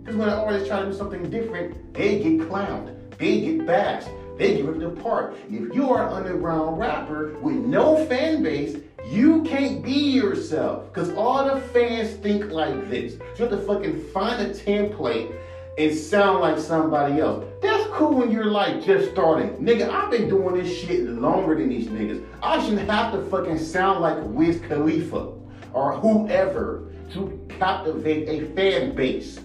Because 0.00 0.16
when 0.16 0.28
an 0.28 0.38
artist 0.38 0.66
try 0.66 0.80
to 0.80 0.86
do 0.86 0.92
something 0.92 1.30
different, 1.30 1.94
they 1.94 2.18
get 2.18 2.48
clowned, 2.48 2.96
they 3.18 3.40
get 3.40 3.66
bashed, 3.66 4.08
they 4.38 4.56
get 4.56 4.64
ripped 4.64 4.82
apart. 4.82 5.36
If 5.48 5.74
you 5.74 5.90
are 5.90 6.08
an 6.08 6.12
underground 6.12 6.78
rapper 6.78 7.38
with 7.40 7.54
no 7.54 8.04
fan 8.06 8.42
base, 8.42 8.78
you 9.06 9.42
can't 9.42 9.82
be 9.82 9.92
yourself 9.92 10.92
because 10.92 11.12
all 11.14 11.44
the 11.44 11.60
fans 11.60 12.10
think 12.18 12.50
like 12.50 12.88
this. 12.88 13.14
You 13.14 13.46
have 13.46 13.50
to 13.50 13.58
fucking 13.58 14.00
find 14.10 14.40
a 14.42 14.50
template 14.54 15.34
and 15.78 15.94
sound 15.96 16.40
like 16.40 16.58
somebody 16.58 17.20
else. 17.20 17.44
That's 17.62 17.88
cool 17.90 18.14
when 18.18 18.30
you're 18.30 18.44
like 18.44 18.84
just 18.84 19.10
starting. 19.12 19.50
Nigga, 19.56 19.88
I've 19.88 20.10
been 20.10 20.28
doing 20.28 20.62
this 20.62 20.80
shit 20.80 21.04
longer 21.04 21.54
than 21.56 21.68
these 21.68 21.88
niggas. 21.88 22.24
I 22.42 22.62
shouldn't 22.62 22.88
have 22.90 23.12
to 23.12 23.22
fucking 23.30 23.58
sound 23.58 24.00
like 24.00 24.18
Wiz 24.20 24.60
Khalifa. 24.68 25.32
or 25.72 25.98
whoever 25.98 26.92
to 27.12 27.46
captivate 27.48 28.28
a 28.28 28.54
fan 28.54 28.94
base. 28.94 29.38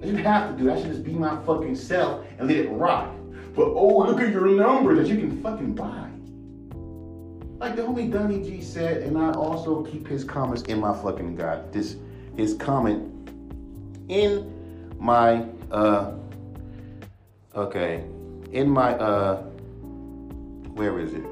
I 0.00 0.06
didn't 0.06 0.24
have 0.24 0.50
to 0.52 0.58
do 0.58 0.64
that. 0.68 0.78
I 0.78 0.82
should 0.82 0.90
just 0.90 1.04
be 1.04 1.12
my 1.12 1.40
fucking 1.44 1.76
self 1.76 2.24
and 2.38 2.48
let 2.48 2.56
it 2.56 2.68
rock. 2.70 3.14
But 3.54 3.66
oh, 3.66 3.98
look 3.98 4.20
at 4.20 4.32
your 4.32 4.48
numbers 4.48 4.98
that 4.98 5.08
you 5.08 5.20
can 5.20 5.42
fucking 5.42 5.74
buy. 5.74 6.11
Like 7.62 7.76
the 7.76 7.82
homie 7.82 8.10
Donny 8.10 8.42
G 8.42 8.60
said, 8.60 9.04
and 9.04 9.16
I 9.16 9.30
also 9.34 9.84
keep 9.84 10.08
his 10.08 10.24
comments 10.24 10.62
in 10.62 10.80
my 10.80 10.92
fucking 11.00 11.36
God. 11.36 11.72
This 11.72 11.94
his 12.36 12.54
comment 12.54 13.30
in 14.08 14.92
my 14.98 15.46
uh 15.70 16.14
okay 17.54 18.02
in 18.50 18.68
my 18.68 18.94
uh 18.96 19.42
where 20.74 20.98
is 20.98 21.14
it? 21.14 21.22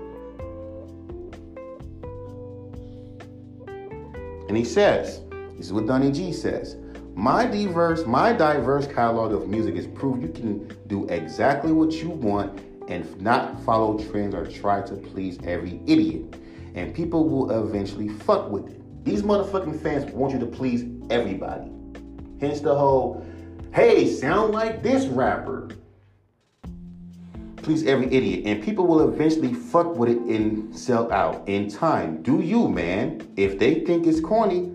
And 4.46 4.56
he 4.56 4.64
says, 4.64 5.22
this 5.56 5.66
is 5.66 5.72
what 5.72 5.88
Donny 5.88 6.12
G 6.12 6.32
says. 6.32 6.76
My 7.16 7.44
diverse, 7.44 8.06
my 8.06 8.32
diverse 8.32 8.86
catalog 8.86 9.32
of 9.32 9.48
music 9.48 9.74
is 9.74 9.88
proof 9.88 10.22
you 10.22 10.28
can 10.28 10.68
do 10.86 11.06
exactly 11.06 11.72
what 11.72 11.90
you 11.90 12.10
want 12.10 12.69
and 12.90 13.20
not 13.20 13.62
follow 13.64 13.98
trends 14.10 14.34
or 14.34 14.46
try 14.46 14.82
to 14.82 14.94
please 14.94 15.38
every 15.44 15.80
idiot. 15.86 16.36
And 16.74 16.94
people 16.94 17.28
will 17.28 17.50
eventually 17.66 18.08
fuck 18.08 18.50
with 18.50 18.68
it. 18.68 19.04
These 19.04 19.22
motherfucking 19.22 19.80
fans 19.82 20.10
want 20.12 20.32
you 20.32 20.38
to 20.40 20.46
please 20.46 20.84
everybody. 21.10 21.70
Hence 22.40 22.60
the 22.60 22.74
whole, 22.74 23.24
hey, 23.72 24.06
sound 24.06 24.52
like 24.52 24.82
this 24.82 25.06
rapper. 25.06 25.68
Please 27.56 27.86
every 27.86 28.06
idiot. 28.06 28.46
And 28.46 28.62
people 28.62 28.86
will 28.86 29.08
eventually 29.12 29.54
fuck 29.54 29.96
with 29.96 30.10
it 30.10 30.18
and 30.18 30.74
sell 30.76 31.12
out 31.12 31.48
in 31.48 31.68
time. 31.70 32.22
Do 32.22 32.40
you, 32.40 32.68
man? 32.68 33.26
If 33.36 33.58
they 33.58 33.80
think 33.80 34.06
it's 34.06 34.20
corny, 34.20 34.72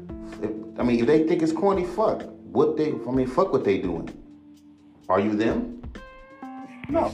I 0.77 0.83
mean, 0.83 0.99
if 0.99 1.07
they 1.07 1.27
think 1.27 1.41
it's 1.41 1.51
corny, 1.51 1.85
fuck. 1.85 2.23
What 2.51 2.77
they, 2.77 2.89
I 2.91 3.11
mean, 3.11 3.27
fuck 3.27 3.51
what 3.51 3.63
they 3.63 3.79
doing. 3.79 4.09
Are 5.09 5.19
you 5.19 5.35
them? 5.35 5.81
No. 6.89 7.11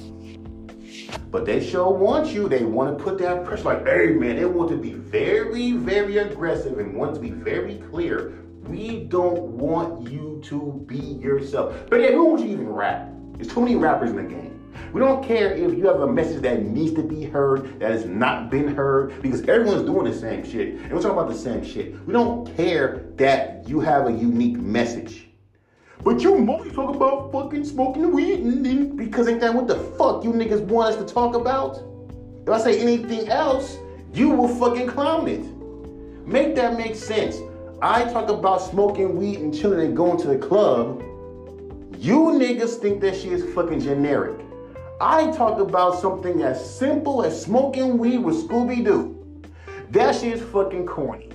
But 1.30 1.46
they 1.46 1.66
sure 1.66 1.92
want 1.92 2.28
you. 2.34 2.50
They 2.50 2.64
want 2.64 2.98
to 2.98 3.04
put 3.04 3.18
that 3.20 3.46
pressure. 3.46 3.64
Like, 3.64 3.86
hey, 3.86 4.08
man, 4.08 4.36
they 4.36 4.46
want 4.46 4.70
to 4.72 4.78
be 4.78 4.94
very, 4.94 5.72
very 5.74 6.18
aggressive 6.18 6.78
and 6.78 6.96
want 6.96 7.16
to 7.16 7.22
be 7.22 7.32
very 7.32 7.78
clear. 7.90 8.38
We 8.64 9.06
don't 9.06 9.42
want 9.42 10.10
you 10.10 10.42
to 10.46 10.84
be 10.88 10.98
yourself. 10.98 11.76
But 11.90 12.02
yeah, 12.02 12.12
who 12.12 12.26
wants 12.26 12.44
you 12.44 12.50
even 12.50 12.70
rap. 12.70 13.10
There's 13.34 13.48
too 13.48 13.62
many 13.62 13.76
rappers 13.76 14.12
in 14.12 14.18
the 14.18 14.24
game. 14.24 14.52
We 14.94 15.00
don't 15.00 15.26
care 15.26 15.54
if 15.54 15.78
you 15.78 15.88
have 15.88 16.02
a 16.02 16.12
message 16.12 16.42
that 16.42 16.64
needs 16.64 16.94
to 16.96 17.04
be 17.04 17.24
heard, 17.24 17.80
that 17.80 17.92
has 17.92 18.06
not 18.06 18.50
been 18.50 18.68
heard, 18.68 19.22
because 19.22 19.42
everyone's 19.48 19.84
doing 19.84 20.06
the 20.06 20.18
same 20.18 20.44
shit. 20.44 20.76
And 20.76 20.92
we're 20.92 21.02
talking 21.02 21.18
about 21.18 21.30
the 21.30 21.38
same 21.38 21.64
shit. 21.64 22.06
We 22.06 22.14
don't 22.14 22.56
care 22.56 23.06
that 23.16 23.68
you 23.68 23.80
have 23.80 24.08
a 24.08 24.12
unique 24.12 24.58
message. 24.58 25.28
But 26.04 26.22
you 26.22 26.38
mostly 26.38 26.72
talk 26.72 26.96
about 26.96 27.32
fucking 27.32 27.64
smoking 27.64 28.12
weed 28.12 28.40
and, 28.40 28.98
because 28.98 29.28
ain't 29.28 29.40
that 29.42 29.54
what 29.54 29.68
the 29.68 29.76
fuck 29.76 30.24
you 30.24 30.32
niggas 30.32 30.62
want 30.62 30.96
us 30.96 31.04
to 31.04 31.14
talk 31.14 31.36
about? 31.36 31.84
If 32.44 32.50
I 32.50 32.60
say 32.60 32.80
anything 32.80 33.30
else, 33.30 33.78
you 34.12 34.30
will 34.30 34.48
fucking 34.48 34.88
clown 34.88 35.28
it. 35.28 35.46
Make 36.28 36.56
that 36.56 36.76
make 36.76 36.96
sense. 36.96 37.38
I 37.84 38.04
talk 38.12 38.30
about 38.30 38.62
smoking 38.64 39.16
weed 39.16 39.40
and 39.40 39.54
chilling 39.54 39.80
and 39.80 39.96
going 39.96 40.20
to 40.22 40.28
the 40.28 40.38
club. 40.38 41.04
You 41.98 42.32
niggas 42.34 42.78
think 42.78 43.00
that 43.02 43.16
shit 43.16 43.34
is 43.34 43.54
fucking 43.54 43.82
generic. 43.82 44.40
I 45.00 45.32
talk 45.32 45.60
about 45.60 46.00
something 46.00 46.42
as 46.42 46.78
simple 46.78 47.24
as 47.24 47.40
smoking 47.40 48.00
weed 48.00 48.20
with 48.20 48.48
Scooby 48.48 48.84
Doo. 48.84 49.18
That 49.92 50.16
shit 50.16 50.34
is 50.34 50.42
fucking 50.52 50.88
corny. 50.88 51.30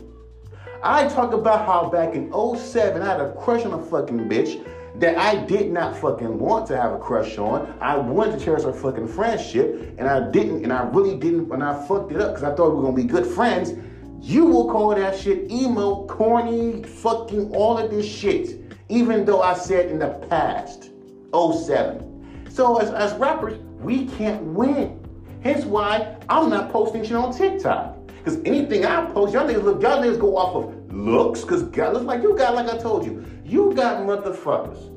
I 0.82 1.08
talk 1.08 1.32
about 1.32 1.66
how 1.66 1.88
back 1.88 2.14
in 2.14 2.32
07 2.32 3.02
I 3.02 3.04
had 3.04 3.20
a 3.20 3.32
crush 3.34 3.64
on 3.64 3.72
a 3.78 3.82
fucking 3.82 4.28
bitch 4.28 4.64
that 4.98 5.18
I 5.18 5.44
did 5.44 5.70
not 5.70 5.96
fucking 5.96 6.38
want 6.38 6.66
to 6.68 6.76
have 6.76 6.92
a 6.92 6.98
crush 6.98 7.38
on. 7.38 7.76
I 7.80 7.96
wanted 7.96 8.38
to 8.38 8.44
cherish 8.44 8.64
our 8.64 8.72
fucking 8.72 9.08
friendship, 9.08 9.94
and 9.98 10.08
I 10.08 10.30
didn't, 10.30 10.62
and 10.64 10.72
I 10.72 10.84
really 10.84 11.16
didn't, 11.16 11.50
and 11.52 11.62
I 11.62 11.86
fucked 11.86 12.12
it 12.12 12.20
up 12.20 12.34
because 12.34 12.44
I 12.44 12.54
thought 12.54 12.70
we 12.70 12.76
were 12.76 12.82
gonna 12.82 12.96
be 12.96 13.04
good 13.04 13.26
friends. 13.26 13.72
You 14.20 14.46
will 14.46 14.70
call 14.70 14.94
that 14.94 15.18
shit 15.18 15.50
emo, 15.50 16.06
corny, 16.06 16.82
fucking 16.82 17.54
all 17.54 17.78
of 17.78 17.90
this 17.90 18.06
shit, 18.06 18.74
even 18.88 19.24
though 19.24 19.42
I 19.42 19.54
said 19.54 19.90
in 19.90 19.98
the 19.98 20.10
past, 20.28 20.90
07. 21.32 22.48
So 22.50 22.78
as, 22.78 22.90
as 22.90 23.12
rappers, 23.18 23.58
we 23.80 24.06
can't 24.06 24.42
win. 24.42 25.02
Hence 25.42 25.64
why 25.64 26.16
I'm 26.28 26.48
not 26.48 26.72
posting 26.72 27.04
shit 27.04 27.12
on 27.12 27.32
TikTok. 27.32 27.95
Because 28.26 28.40
anything 28.44 28.84
I 28.84 29.08
post, 29.12 29.34
y'all 29.34 29.46
niggas 29.46 29.62
look, 29.62 29.80
y'all 29.80 30.02
niggas 30.02 30.18
go 30.18 30.36
off 30.36 30.56
of 30.56 30.92
looks, 30.92 31.42
because 31.42 31.62
God 31.62 31.92
looks 31.92 32.06
like 32.06 32.22
you 32.22 32.36
got, 32.36 32.56
like 32.56 32.68
I 32.68 32.76
told 32.76 33.06
you, 33.06 33.24
you 33.44 33.72
got 33.72 33.98
motherfuckers 33.98 34.90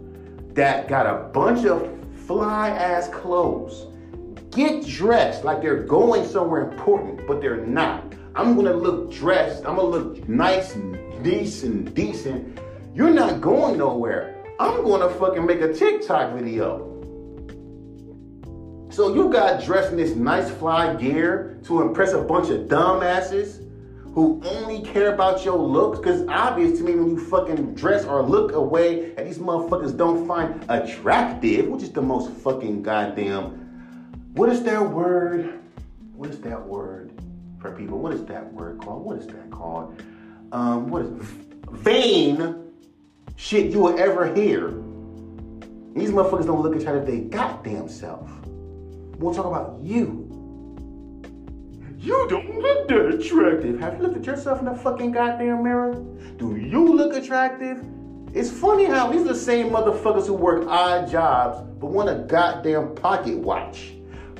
that 0.55 0.87
got 0.87 1.05
a 1.05 1.25
bunch 1.27 1.63
of 1.67 1.95
fly 2.25 2.69
ass 2.69 3.07
clothes. 3.09 3.85
Get 4.49 4.83
dressed 4.83 5.43
like 5.43 5.61
they're 5.61 5.83
going 5.83 6.25
somewhere 6.25 6.71
important, 6.71 7.27
but 7.27 7.39
they're 7.39 7.63
not. 7.67 8.15
I'm 8.33 8.55
gonna 8.55 8.73
look 8.73 9.13
dressed, 9.13 9.63
I'm 9.63 9.75
gonna 9.75 9.89
look 9.89 10.27
nice 10.27 10.73
and 10.73 11.23
decent, 11.23 11.93
decent. 11.93 12.59
You're 12.95 13.11
not 13.11 13.41
going 13.41 13.77
nowhere. 13.77 14.43
I'm 14.59 14.83
gonna 14.83 15.07
fucking 15.07 15.45
make 15.45 15.61
a 15.61 15.71
TikTok 15.71 16.33
video. 16.33 16.88
So 18.89 19.13
you 19.13 19.29
got 19.29 19.63
dressed 19.63 19.91
in 19.91 19.97
this 19.97 20.15
nice 20.15 20.49
fly 20.49 20.95
gear 20.95 21.59
to 21.65 21.81
impress 21.81 22.13
a 22.13 22.21
bunch 22.21 22.49
of 22.49 22.61
dumbasses 22.61 23.65
who 24.15 24.41
only 24.43 24.81
care 24.81 25.13
about 25.13 25.45
your 25.45 25.57
looks? 25.57 25.99
Because 25.99 26.27
obvious 26.27 26.79
to 26.79 26.83
me 26.83 26.95
when 26.95 27.11
you 27.11 27.25
fucking 27.27 27.75
dress 27.75 28.03
or 28.03 28.23
look 28.23 28.53
away 28.53 29.13
and 29.15 29.27
these 29.27 29.37
motherfuckers 29.37 29.95
don't 29.95 30.27
find 30.27 30.65
attractive, 30.69 31.67
which 31.67 31.83
is 31.83 31.91
the 31.91 32.01
most 32.01 32.31
fucking 32.31 32.81
goddamn. 32.81 34.31
What 34.33 34.49
is 34.49 34.63
that 34.63 34.89
word? 34.89 35.59
What 36.15 36.31
is 36.31 36.41
that 36.41 36.67
word 36.67 37.11
for 37.59 37.71
people? 37.71 37.99
What 37.99 38.13
is 38.13 38.25
that 38.25 38.51
word 38.53 38.81
called? 38.81 39.05
What 39.05 39.19
is 39.19 39.27
that 39.27 39.51
called? 39.51 40.01
Um, 40.51 40.89
what 40.89 41.03
is 41.03 41.11
vain 41.71 42.55
shit 43.35 43.71
you 43.71 43.81
will 43.81 43.99
ever 43.99 44.33
hear? 44.33 44.69
These 45.93 46.09
motherfuckers 46.09 46.47
don't 46.47 46.63
look 46.63 46.75
at 46.75 46.81
each 46.81 46.87
other 46.87 47.05
they 47.05 47.19
goddamn 47.19 47.87
self. 47.87 48.27
We'll 49.19 49.33
talk 49.33 49.45
about 49.45 49.79
you. 49.83 50.25
You 51.99 52.27
don't 52.29 52.57
look 52.57 52.87
that 52.87 53.07
attractive. 53.07 53.77
Have 53.81 53.97
you 53.97 54.03
looked 54.03 54.15
at 54.15 54.25
yourself 54.25 54.59
in 54.59 54.65
the 54.65 54.73
fucking 54.73 55.11
goddamn 55.11 55.61
mirror? 55.61 55.93
Do 56.37 56.55
you 56.55 56.95
look 56.95 57.13
attractive? 57.13 57.83
It's 58.33 58.49
funny 58.49 58.85
how 58.85 59.11
these 59.11 59.21
are 59.21 59.33
the 59.33 59.35
same 59.35 59.71
motherfuckers 59.71 60.27
who 60.27 60.33
work 60.33 60.65
odd 60.67 61.09
jobs 61.09 61.59
but 61.81 61.87
want 61.87 62.09
a 62.09 62.23
goddamn 62.27 62.95
pocket 62.95 63.37
watch. 63.37 63.93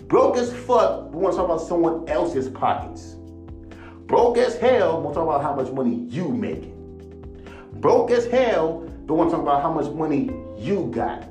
Broke 0.08 0.38
as 0.38 0.54
fuck, 0.54 1.12
but 1.12 1.16
want 1.16 1.34
to 1.34 1.38
talk 1.38 1.46
about 1.46 1.62
someone 1.62 2.08
else's 2.08 2.48
pockets. 2.48 3.16
Broke 4.08 4.38
as 4.38 4.58
hell, 4.58 5.02
want 5.02 5.14
to 5.14 5.20
talk 5.20 5.28
about 5.28 5.42
how 5.42 5.56
much 5.56 5.72
money 5.74 6.06
you 6.10 6.30
making. 6.30 6.76
Broke 7.74 8.12
as 8.12 8.26
hell, 8.28 8.90
but 9.06 9.16
want 9.16 9.30
to 9.30 9.36
talk 9.36 9.44
about 9.44 9.62
how 9.62 9.74
much 9.74 9.94
money 9.94 10.32
you 10.58 10.90
got. 10.94 11.28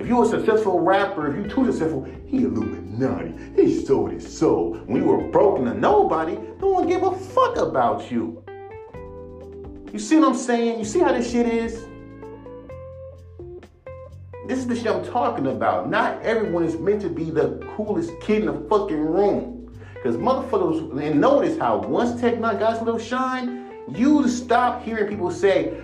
If 0.00 0.08
you 0.08 0.22
a 0.22 0.26
successful 0.26 0.80
rapper, 0.80 1.30
if 1.30 1.36
you 1.36 1.46
too 1.46 1.66
successful, 1.66 2.08
he 2.26 2.38
Illuminati. 2.38 3.34
He 3.54 3.84
sold 3.84 4.12
his 4.12 4.26
soul. 4.26 4.78
When 4.86 5.02
you 5.02 5.06
were 5.06 5.28
broken 5.28 5.66
to 5.66 5.74
nobody, 5.74 6.38
no 6.58 6.68
one 6.68 6.88
gave 6.88 7.02
a 7.02 7.14
fuck 7.14 7.58
about 7.58 8.10
you. 8.10 8.42
You 9.92 9.98
see 9.98 10.16
what 10.18 10.28
I'm 10.28 10.34
saying? 10.34 10.78
You 10.78 10.86
see 10.86 11.00
how 11.00 11.12
this 11.12 11.30
shit 11.30 11.46
is? 11.46 11.84
This 14.48 14.60
is 14.60 14.66
the 14.66 14.74
shit 14.74 14.86
I'm 14.86 15.04
talking 15.04 15.48
about. 15.48 15.90
Not 15.90 16.22
everyone 16.22 16.64
is 16.64 16.78
meant 16.78 17.02
to 17.02 17.10
be 17.10 17.24
the 17.24 17.62
coolest 17.76 18.18
kid 18.22 18.44
in 18.44 18.46
the 18.46 18.68
fucking 18.70 18.96
room. 18.96 19.70
Because 19.94 20.16
motherfuckers, 20.16 20.98
and 20.98 21.20
notice 21.20 21.58
how 21.58 21.76
once 21.76 22.18
Tech 22.18 22.36
N9ne 22.36 22.58
got 22.58 22.72
his 22.72 22.82
little 22.82 22.98
shine, 22.98 23.70
you 23.94 24.26
stop 24.28 24.82
hearing 24.82 25.08
people 25.08 25.30
say, 25.30 25.82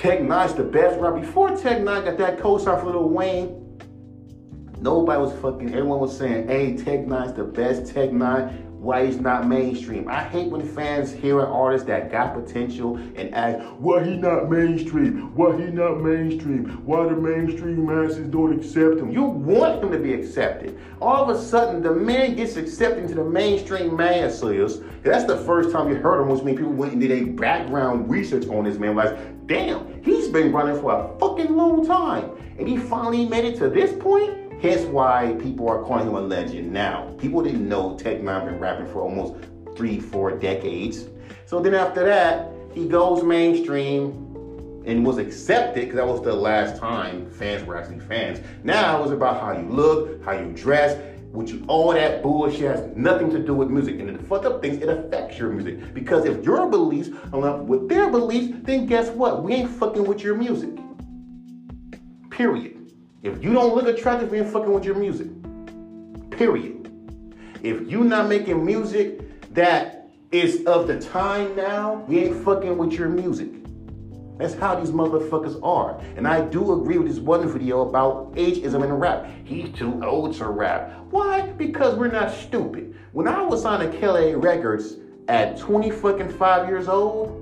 Tech 0.00 0.20
N9ne's 0.20 0.54
the 0.54 0.62
best 0.62 0.98
rapper. 0.98 1.20
Before 1.20 1.50
Tech 1.50 1.82
N9ne 1.82 2.04
got 2.06 2.16
that 2.16 2.38
co-star 2.38 2.80
for 2.80 2.86
Lil 2.86 3.10
Wayne, 3.10 3.78
nobody 4.80 5.20
was 5.20 5.38
fucking, 5.42 5.74
everyone 5.74 6.00
was 6.00 6.16
saying, 6.16 6.48
hey, 6.48 6.74
Tech 6.74 7.00
N9ne's 7.00 7.34
the 7.34 7.44
best 7.44 7.92
Tech 7.92 8.08
N9ne 8.08 8.70
why 8.80 9.04
he's 9.04 9.20
not 9.20 9.46
mainstream. 9.46 10.08
I 10.08 10.24
hate 10.24 10.50
when 10.50 10.66
fans 10.66 11.12
hear 11.12 11.40
an 11.40 11.46
artist 11.46 11.86
that 11.88 12.10
got 12.10 12.32
potential 12.32 12.96
and 12.96 13.34
ask, 13.34 13.62
why 13.78 14.02
he 14.02 14.16
not 14.16 14.48
mainstream? 14.48 15.34
Why 15.36 15.54
he 15.54 15.64
not 15.64 16.00
mainstream? 16.00 16.64
Why 16.86 17.04
the 17.04 17.14
mainstream 17.14 17.84
masses 17.84 18.26
don't 18.28 18.58
accept 18.58 19.00
him? 19.00 19.10
You 19.10 19.24
want 19.24 19.84
him 19.84 19.92
to 19.92 19.98
be 19.98 20.14
accepted. 20.14 20.80
All 20.98 21.28
of 21.30 21.36
a 21.36 21.38
sudden, 21.38 21.82
the 21.82 21.92
man 21.92 22.36
gets 22.36 22.56
accepted 22.56 23.04
into 23.04 23.16
the 23.16 23.24
mainstream 23.24 23.94
masses. 23.94 24.80
That's 25.02 25.24
the 25.24 25.36
first 25.44 25.72
time 25.72 25.90
you 25.90 25.96
heard 25.96 26.22
him, 26.22 26.30
which 26.30 26.42
means 26.42 26.56
people 26.56 26.72
went 26.72 26.92
and 26.92 27.02
did 27.02 27.10
a 27.10 27.24
background 27.24 28.08
research 28.08 28.48
on 28.48 28.64
this 28.64 28.78
man. 28.78 28.96
Like, 28.96 29.46
damn, 29.46 29.89
been 30.30 30.52
running 30.52 30.80
for 30.80 30.92
a 30.92 31.18
fucking 31.18 31.54
long 31.56 31.86
time. 31.86 32.30
And 32.58 32.68
he 32.68 32.76
finally 32.76 33.26
made 33.26 33.44
it 33.44 33.56
to 33.58 33.68
this 33.68 33.92
point? 33.92 34.62
Hence 34.62 34.82
why 34.82 35.36
people 35.40 35.68
are 35.68 35.82
calling 35.82 36.08
him 36.08 36.14
a 36.14 36.20
legend 36.20 36.72
now. 36.72 37.14
People 37.18 37.42
didn't 37.42 37.66
know 37.66 37.96
Tech 37.96 38.20
N9ne 38.20 38.44
been 38.44 38.60
rapping 38.60 38.86
for 38.86 39.00
almost 39.00 39.34
three, 39.76 39.98
four 39.98 40.32
decades. 40.32 41.06
So 41.46 41.60
then 41.60 41.74
after 41.74 42.04
that, 42.04 42.52
he 42.74 42.86
goes 42.86 43.22
mainstream 43.22 44.26
and 44.86 45.04
was 45.04 45.18
accepted 45.18 45.82
because 45.82 45.96
that 45.96 46.06
was 46.06 46.22
the 46.22 46.32
last 46.32 46.78
time 46.78 47.30
fans 47.30 47.64
were 47.64 47.76
actually 47.76 48.00
fans. 48.00 48.40
Now 48.64 48.98
it 48.98 49.02
was 49.02 49.12
about 49.12 49.40
how 49.40 49.52
you 49.52 49.68
look, 49.68 50.22
how 50.24 50.32
you 50.32 50.52
dress, 50.52 50.98
you 51.32 51.64
all 51.68 51.92
that 51.92 52.22
bullshit 52.22 52.76
has 52.76 52.96
nothing 52.96 53.30
to 53.30 53.38
do 53.38 53.54
with 53.54 53.70
music. 53.70 54.00
And 54.00 54.18
the 54.18 54.22
fuck 54.24 54.44
up 54.44 54.60
things, 54.60 54.82
it 54.82 54.88
affects 54.88 55.38
your 55.38 55.50
music. 55.50 55.94
Because 55.94 56.24
if 56.24 56.44
your 56.44 56.68
beliefs 56.68 57.10
align 57.32 57.66
with 57.66 57.88
their 57.88 58.10
beliefs, 58.10 58.58
then 58.62 58.86
guess 58.86 59.08
what? 59.10 59.42
We 59.42 59.54
ain't 59.54 59.70
fucking 59.70 60.04
with 60.04 60.22
your 60.22 60.34
music. 60.34 60.70
Period. 62.30 62.92
If 63.22 63.42
you 63.44 63.52
don't 63.52 63.74
look 63.74 63.86
attractive, 63.86 64.30
we 64.30 64.40
ain't 64.40 64.50
fucking 64.50 64.72
with 64.72 64.84
your 64.84 64.96
music. 64.96 65.28
Period. 66.30 66.80
If 67.62 67.90
you 67.90 68.04
not 68.04 68.28
making 68.28 68.64
music 68.64 69.52
that 69.54 70.08
is 70.32 70.64
of 70.66 70.86
the 70.86 70.98
time 71.00 71.54
now, 71.56 72.04
we 72.08 72.20
ain't 72.20 72.44
fucking 72.44 72.78
with 72.78 72.92
your 72.92 73.08
music. 73.08 73.59
That's 74.40 74.54
how 74.54 74.74
these 74.74 74.90
motherfuckers 74.90 75.62
are. 75.62 76.00
And 76.16 76.26
I 76.26 76.40
do 76.40 76.80
agree 76.80 76.96
with 76.96 77.08
this 77.08 77.18
one 77.18 77.46
video 77.46 77.82
about 77.82 78.32
ageism 78.36 78.82
in 78.82 78.92
rap. 78.94 79.26
He's 79.44 79.68
too 79.76 80.02
old 80.02 80.34
to 80.36 80.46
rap. 80.46 80.98
Why? 81.10 81.42
Because 81.42 81.94
we're 81.94 82.10
not 82.10 82.32
stupid. 82.32 82.96
When 83.12 83.28
I 83.28 83.42
was 83.42 83.66
on 83.66 83.80
KLA 83.98 84.38
Records 84.38 84.96
at 85.28 85.58
20 85.58 85.90
fucking 85.90 86.30
five 86.30 86.68
years 86.68 86.88
old, 86.88 87.36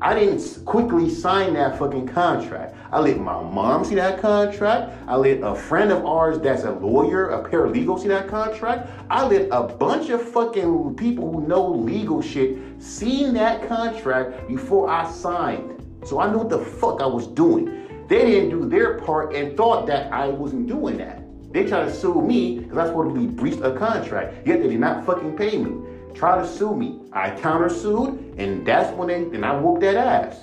I 0.00 0.14
didn't 0.14 0.64
quickly 0.64 1.10
sign 1.10 1.54
that 1.54 1.76
fucking 1.76 2.06
contract. 2.06 2.76
I 2.92 3.00
let 3.00 3.18
my 3.18 3.42
mom 3.42 3.84
see 3.84 3.96
that 3.96 4.20
contract. 4.20 4.92
I 5.08 5.16
let 5.16 5.42
a 5.42 5.56
friend 5.56 5.90
of 5.90 6.06
ours 6.06 6.38
that's 6.38 6.62
a 6.62 6.70
lawyer, 6.70 7.30
a 7.30 7.42
paralegal, 7.50 8.00
see 8.00 8.08
that 8.08 8.28
contract. 8.28 8.90
I 9.10 9.26
let 9.26 9.48
a 9.50 9.62
bunch 9.62 10.10
of 10.10 10.22
fucking 10.22 10.94
people 10.94 11.32
who 11.32 11.48
know 11.48 11.66
legal 11.66 12.22
shit 12.22 12.58
see 12.80 13.28
that 13.30 13.66
contract 13.66 14.46
before 14.46 14.88
I 14.88 15.10
signed. 15.10 15.73
So 16.04 16.20
I 16.20 16.30
knew 16.30 16.38
what 16.38 16.50
the 16.50 16.58
fuck 16.58 17.00
I 17.00 17.06
was 17.06 17.26
doing. 17.26 18.06
They 18.08 18.24
didn't 18.26 18.50
do 18.50 18.68
their 18.68 18.98
part 19.00 19.34
and 19.34 19.56
thought 19.56 19.86
that 19.86 20.12
I 20.12 20.28
wasn't 20.28 20.66
doing 20.66 20.98
that. 20.98 21.22
They 21.52 21.66
tried 21.66 21.84
to 21.84 21.94
sue 21.94 22.20
me 22.20 22.58
because 22.58 22.76
I 22.76 22.86
supposedly 22.88 23.26
breached 23.26 23.60
a 23.60 23.72
contract, 23.72 24.46
yet 24.46 24.60
they 24.60 24.68
did 24.68 24.80
not 24.80 25.06
fucking 25.06 25.36
pay 25.36 25.56
me. 25.56 25.72
Try 26.14 26.40
to 26.40 26.46
sue 26.46 26.74
me. 26.74 27.00
I 27.12 27.30
countersued, 27.30 28.38
and 28.38 28.66
that's 28.66 28.94
when 28.96 29.08
they 29.08 29.24
then 29.24 29.44
I 29.44 29.58
whooped 29.58 29.80
that 29.80 29.96
ass. 29.96 30.36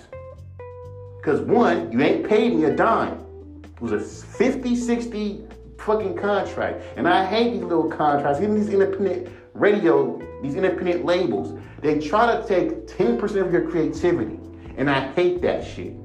Cause 1.22 1.42
one, 1.42 1.92
you 1.92 2.02
ain't 2.02 2.28
paid 2.28 2.56
me 2.56 2.64
a 2.64 2.76
dime. 2.76 3.24
It 3.64 3.82
was 3.82 3.92
a 3.92 4.00
50, 4.00 4.76
60 4.76 5.44
fucking 5.78 6.16
contract. 6.16 6.82
And 6.96 7.08
I 7.08 7.26
hate 7.26 7.54
these 7.54 7.62
little 7.64 7.90
contracts, 7.90 8.42
even 8.42 8.56
these 8.56 8.70
independent 8.70 9.30
radio, 9.54 10.20
these 10.42 10.56
independent 10.56 11.06
labels. 11.06 11.60
They 11.82 12.00
try 12.00 12.36
to 12.36 12.48
take 12.48 12.88
10% 12.88 13.22
of 13.46 13.52
your 13.52 13.70
creativity. 13.70 14.41
And 14.78 14.90
I 14.90 15.12
hate 15.14 15.42
that 15.42 15.66
shit. 15.66 15.96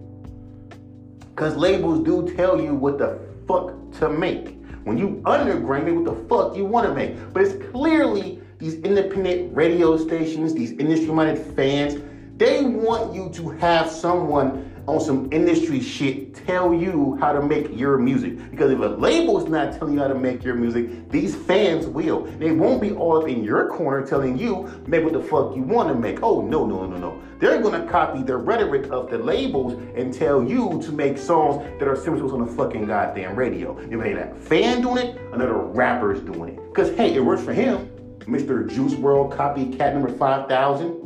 Because 1.34 1.56
labels 1.56 2.04
do 2.04 2.34
tell 2.36 2.60
you 2.60 2.74
what 2.74 2.98
the 2.98 3.18
fuck 3.46 3.74
to 3.98 4.08
make. 4.08 4.56
When 4.84 4.96
you 4.96 5.20
underground, 5.24 6.04
what 6.04 6.14
the 6.14 6.28
fuck 6.28 6.56
you 6.56 6.64
want 6.64 6.86
to 6.86 6.94
make. 6.94 7.16
But 7.32 7.42
it's 7.42 7.70
clearly 7.70 8.40
these 8.58 8.74
independent 8.76 9.54
radio 9.54 9.96
stations, 9.96 10.54
these 10.54 10.72
industry 10.72 11.12
minded 11.12 11.38
fans, 11.54 12.00
they 12.36 12.64
want 12.64 13.14
you 13.14 13.30
to 13.34 13.50
have 13.50 13.90
someone 13.90 14.72
on 14.86 15.00
some 15.00 15.28
industry 15.32 15.80
shit 15.80 16.34
tell 16.46 16.72
you 16.72 17.16
how 17.20 17.32
to 17.32 17.42
make 17.42 17.76
your 17.76 17.98
music. 17.98 18.50
Because 18.50 18.70
if 18.70 18.78
a 18.78 18.86
label 18.86 19.42
is 19.42 19.48
not 19.48 19.72
telling 19.72 19.94
you 19.94 20.00
how 20.00 20.08
to 20.08 20.14
make 20.14 20.44
your 20.44 20.54
music, 20.54 21.10
these 21.10 21.34
fans 21.34 21.86
will. 21.86 22.24
They 22.38 22.52
won't 22.52 22.80
be 22.80 22.92
all 22.92 23.20
up 23.20 23.28
in 23.28 23.42
your 23.42 23.68
corner 23.70 24.06
telling 24.06 24.38
you 24.38 24.70
make 24.86 25.02
what 25.02 25.12
the 25.12 25.22
fuck 25.22 25.56
you 25.56 25.62
want 25.62 25.88
to 25.88 25.94
make. 25.94 26.22
Oh 26.22 26.40
no, 26.40 26.66
no, 26.66 26.86
no, 26.86 26.96
no. 26.96 27.20
They're 27.40 27.60
gonna 27.60 27.86
copy 27.86 28.22
the 28.22 28.36
rhetoric 28.36 28.90
of 28.90 29.10
the 29.10 29.18
labels 29.18 29.74
and 29.96 30.14
tell 30.14 30.42
you 30.42 30.80
to 30.82 30.92
make 30.92 31.18
songs 31.18 31.62
that 31.78 31.88
are 31.88 31.96
similar 31.96 32.28
to 32.28 32.34
on 32.34 32.46
the 32.46 32.52
fucking 32.52 32.86
goddamn 32.86 33.36
radio. 33.36 33.76
If 33.78 33.92
ain't 33.92 34.18
a 34.18 34.34
fan 34.34 34.82
doing 34.82 34.98
it, 34.98 35.20
another 35.32 35.54
rapper's 35.54 36.20
doing 36.20 36.54
it. 36.54 36.74
Cause 36.74 36.94
hey, 36.96 37.14
it 37.14 37.20
works 37.20 37.42
for 37.42 37.52
him. 37.52 37.88
Mr. 38.20 38.68
Juice 38.68 38.94
WRLD 38.94 39.36
copycat 39.36 39.94
number 39.94 40.10
5000. 40.10 41.02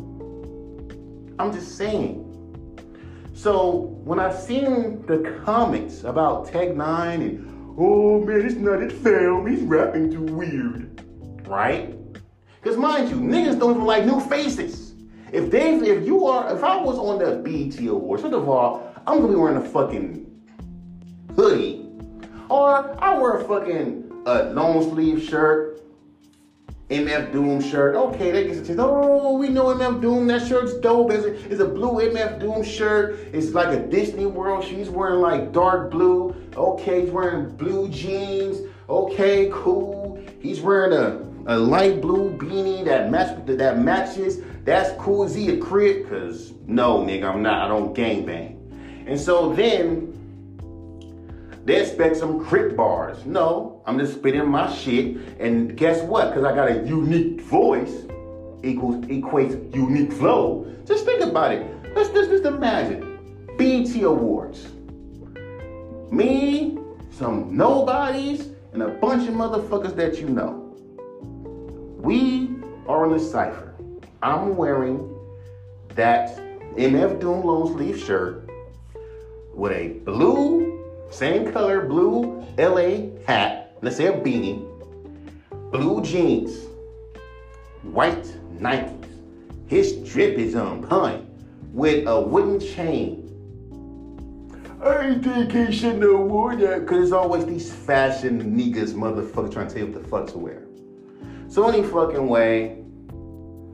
I'm 1.38 1.52
just 1.52 1.76
saying. 1.76 2.29
So 3.40 3.96
when 4.04 4.20
I 4.20 4.30
seen 4.34 5.00
the 5.06 5.40
comments 5.46 6.04
about 6.04 6.48
Tech 6.48 6.68
N9ne 6.68 7.14
and 7.14 7.74
oh 7.78 8.22
man, 8.22 8.44
it's 8.44 8.56
not 8.56 8.82
his 8.82 8.92
film, 8.92 9.46
he's 9.46 9.62
rapping 9.62 10.10
too 10.10 10.24
weird, 10.24 11.02
right? 11.48 11.96
Because 12.60 12.76
mind 12.76 13.08
you, 13.08 13.16
niggas 13.16 13.58
don't 13.58 13.76
even 13.76 13.86
like 13.86 14.04
new 14.04 14.20
faces. 14.20 14.92
If 15.32 15.50
they, 15.50 15.76
if 15.76 16.04
you 16.04 16.26
are, 16.26 16.54
if 16.54 16.62
I 16.62 16.82
was 16.82 16.98
on 16.98 17.18
the 17.18 17.36
BET 17.36 17.80
Awards, 17.88 18.20
first 18.20 18.34
of 18.34 18.46
all, 18.46 18.94
I'm 19.06 19.22
gonna 19.22 19.28
be 19.32 19.36
wearing 19.36 19.56
a 19.56 19.64
fucking 19.66 20.30
hoodie, 21.34 21.88
or 22.50 23.02
I 23.02 23.16
wear 23.16 23.38
a 23.38 23.44
fucking 23.48 24.22
uh, 24.26 24.50
long 24.52 24.82
sleeve 24.90 25.22
shirt 25.22 25.79
MF 26.90 27.30
Doom 27.30 27.60
shirt. 27.62 27.94
Okay, 27.94 28.32
that 28.32 28.42
gets 28.44 28.58
attention. 28.58 28.80
Oh, 28.80 29.36
we 29.36 29.48
know 29.48 29.66
MF 29.66 30.00
Doom. 30.00 30.26
That 30.26 30.46
shirt's 30.46 30.74
dope. 30.78 31.12
It's 31.12 31.24
a, 31.24 31.50
it's 31.50 31.60
a 31.60 31.66
blue 31.66 32.00
MF 32.10 32.40
Doom 32.40 32.64
shirt. 32.64 33.20
It's 33.32 33.50
like 33.50 33.68
a 33.68 33.86
Disney 33.86 34.26
World. 34.26 34.64
She's 34.64 34.90
wearing 34.90 35.20
like 35.20 35.52
dark 35.52 35.92
blue. 35.92 36.34
Okay, 36.56 37.02
he's 37.02 37.10
wearing 37.10 37.48
blue 37.56 37.88
jeans. 37.88 38.68
Okay, 38.88 39.50
cool. 39.52 40.20
He's 40.40 40.60
wearing 40.60 40.92
a, 40.92 41.54
a 41.54 41.56
light 41.56 42.00
blue 42.00 42.36
beanie 42.36 42.84
that 42.86 43.08
match 43.08 43.38
that 43.46 43.78
matches. 43.78 44.40
That's 44.64 44.90
cool. 45.00 45.22
Is 45.22 45.34
he 45.34 45.50
a 45.50 45.58
crit? 45.58 46.08
Cause 46.08 46.54
no, 46.66 46.98
nigga, 46.98 47.32
I'm 47.32 47.40
not. 47.40 47.62
I 47.64 47.68
don't 47.68 47.94
gang 47.94 48.26
bang. 48.26 48.56
And 49.06 49.18
so 49.18 49.54
then 49.54 50.10
they 51.64 51.80
expect 51.80 52.16
some 52.16 52.44
crit 52.44 52.76
bars. 52.76 53.24
No, 53.26 53.79
I'm 53.90 53.98
just 53.98 54.14
spitting 54.14 54.48
my 54.48 54.72
shit. 54.72 55.16
And 55.40 55.76
guess 55.76 56.00
what? 56.02 56.28
Because 56.28 56.44
I 56.44 56.54
got 56.54 56.70
a 56.70 56.86
unique 56.86 57.40
voice 57.40 58.06
equals 58.62 59.04
equates 59.06 59.74
unique 59.74 60.12
flow. 60.12 60.72
Just 60.84 61.04
think 61.04 61.20
about 61.24 61.50
it. 61.50 61.66
Let's 61.96 62.08
just, 62.10 62.30
just 62.30 62.44
imagine. 62.44 63.18
BT 63.58 64.02
Awards. 64.02 64.68
Me, 66.12 66.78
some 67.10 67.56
nobodies, 67.56 68.50
and 68.74 68.84
a 68.84 68.90
bunch 68.90 69.28
of 69.28 69.34
motherfuckers 69.34 69.96
that 69.96 70.20
you 70.20 70.28
know. 70.28 70.72
We 71.98 72.48
are 72.86 73.06
in 73.06 73.12
the 73.12 73.18
cipher. 73.18 73.74
I'm 74.22 74.56
wearing 74.56 75.00
that 75.96 76.36
MF 76.76 77.18
Doom 77.18 77.42
long 77.42 77.76
sleeve 77.76 77.98
shirt 77.98 78.48
with 79.52 79.72
a 79.72 79.98
blue 80.04 80.60
same 81.10 81.52
color, 81.52 81.86
blue 81.86 82.46
LA 82.56 83.10
hat, 83.26 83.59
let's 83.82 83.96
say 83.96 84.06
a 84.06 84.12
beanie, 84.12 84.66
blue 85.70 86.02
jeans, 86.02 86.66
white 87.82 88.24
Nikes. 88.58 89.06
His 89.66 89.92
drip 90.10 90.36
is 90.36 90.54
on 90.54 90.82
point 90.82 91.24
with 91.72 92.06
a 92.06 92.20
wooden 92.20 92.60
chain. 92.60 93.26
I 94.82 95.14
think 95.18 95.52
he 95.52 95.72
shouldn't 95.72 96.02
have 96.02 96.20
worn 96.20 96.58
that 96.60 96.80
because 96.80 97.04
it's 97.04 97.12
always 97.12 97.44
these 97.44 97.72
fashion 97.72 98.56
niggas 98.56 98.94
motherfuckers 98.94 99.52
trying 99.52 99.68
to 99.68 99.74
tell 99.74 99.86
you 99.86 99.92
what 99.92 100.02
the 100.02 100.08
fuck 100.08 100.26
to 100.28 100.38
wear. 100.38 100.64
So 101.48 101.68
any 101.68 101.82
fucking 101.82 102.26
way, 102.26 102.78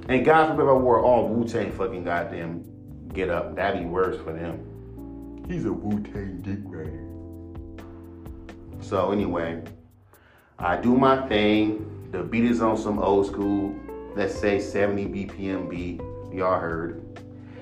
and 0.08 0.24
God 0.24 0.48
forbid 0.48 0.68
I 0.68 0.72
wore 0.72 1.00
all 1.00 1.28
Wu 1.28 1.46
Tang 1.46 1.72
fucking 1.72 2.04
goddamn 2.04 2.64
get 3.12 3.30
up, 3.30 3.54
that'd 3.56 3.80
be 3.80 3.86
worse 3.86 4.20
for 4.22 4.32
them. 4.32 5.44
He's 5.48 5.64
a 5.64 5.72
Wu 5.72 6.02
Tang 6.02 6.40
dick 6.42 6.58
rider. 6.64 7.04
So 8.80 9.12
anyway, 9.12 9.62
I 10.58 10.78
do 10.78 10.96
my 10.96 11.28
thing. 11.28 12.08
The 12.12 12.22
beat 12.22 12.44
is 12.44 12.62
on 12.62 12.78
some 12.78 12.98
old 12.98 13.26
school, 13.26 13.74
let's 14.14 14.34
say 14.34 14.58
70 14.58 15.04
BPM 15.04 15.68
beat. 15.68 16.00
Y'all 16.32 16.58
heard. 16.58 17.02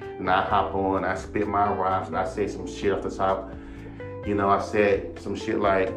And 0.00 0.30
I 0.30 0.42
hop 0.42 0.76
on, 0.76 1.04
I 1.04 1.16
spit 1.16 1.48
my 1.48 1.72
rhymes, 1.72 2.06
and 2.06 2.16
I 2.16 2.24
say 2.24 2.46
some 2.46 2.68
shit 2.68 2.92
off 2.92 3.02
the 3.02 3.10
top. 3.10 3.52
You 4.24 4.36
know, 4.36 4.48
I 4.48 4.62
said 4.62 5.18
some 5.18 5.34
shit 5.34 5.58
like, 5.58 5.92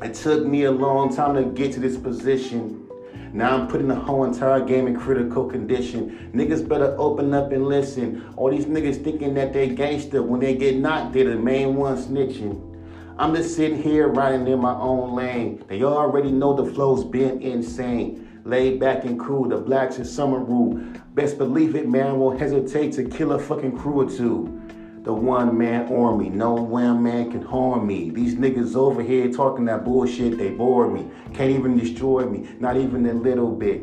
it 0.00 0.14
took 0.14 0.46
me 0.46 0.62
a 0.64 0.70
long 0.70 1.12
time 1.14 1.34
to 1.34 1.42
get 1.42 1.72
to 1.72 1.80
this 1.80 1.96
position. 1.96 2.88
Now 3.32 3.56
I'm 3.56 3.66
putting 3.66 3.88
the 3.88 3.96
whole 3.96 4.22
entire 4.22 4.64
game 4.64 4.86
in 4.86 4.96
critical 4.96 5.46
condition. 5.46 6.30
Niggas 6.32 6.68
better 6.68 6.94
open 6.98 7.34
up 7.34 7.50
and 7.50 7.66
listen. 7.66 8.32
All 8.36 8.48
these 8.48 8.66
niggas 8.66 9.02
thinking 9.02 9.34
that 9.34 9.52
they 9.52 9.70
gangster 9.70 10.22
when 10.22 10.38
they 10.38 10.54
get 10.54 10.76
knocked, 10.76 11.14
they 11.14 11.24
the 11.24 11.34
main 11.34 11.74
one 11.74 11.96
snitching. 11.96 12.71
I'm 13.18 13.34
just 13.34 13.54
sitting 13.54 13.82
here 13.82 14.08
riding 14.08 14.46
in 14.46 14.58
my 14.58 14.74
own 14.74 15.14
lane. 15.14 15.62
They 15.68 15.82
already 15.82 16.32
know 16.32 16.54
the 16.54 16.72
flow's 16.72 17.04
been 17.04 17.42
insane. 17.42 18.40
Laid 18.44 18.80
back 18.80 19.04
and 19.04 19.20
cool, 19.20 19.48
the 19.48 19.58
blacks 19.58 19.98
in 19.98 20.04
summer 20.06 20.38
rule. 20.38 20.82
Best 21.14 21.36
believe 21.36 21.76
it, 21.76 21.88
man, 21.88 22.18
won't 22.18 22.40
hesitate 22.40 22.92
to 22.94 23.04
kill 23.04 23.32
a 23.32 23.38
fucking 23.38 23.78
crew 23.78 24.00
or 24.00 24.10
two. 24.10 24.60
The 25.04 25.12
one 25.12 25.58
man 25.58 25.92
army, 25.92 26.30
no 26.30 26.54
one 26.54 27.02
man 27.02 27.30
can 27.30 27.42
harm 27.42 27.86
me. 27.86 28.08
These 28.08 28.36
niggas 28.36 28.74
over 28.74 29.02
here 29.02 29.30
talking 29.30 29.66
that 29.66 29.84
bullshit, 29.84 30.38
they 30.38 30.50
bore 30.50 30.90
me. 30.90 31.06
Can't 31.34 31.50
even 31.50 31.76
destroy 31.76 32.24
me, 32.24 32.48
not 32.60 32.78
even 32.78 33.04
a 33.06 33.12
little 33.12 33.54
bit. 33.54 33.82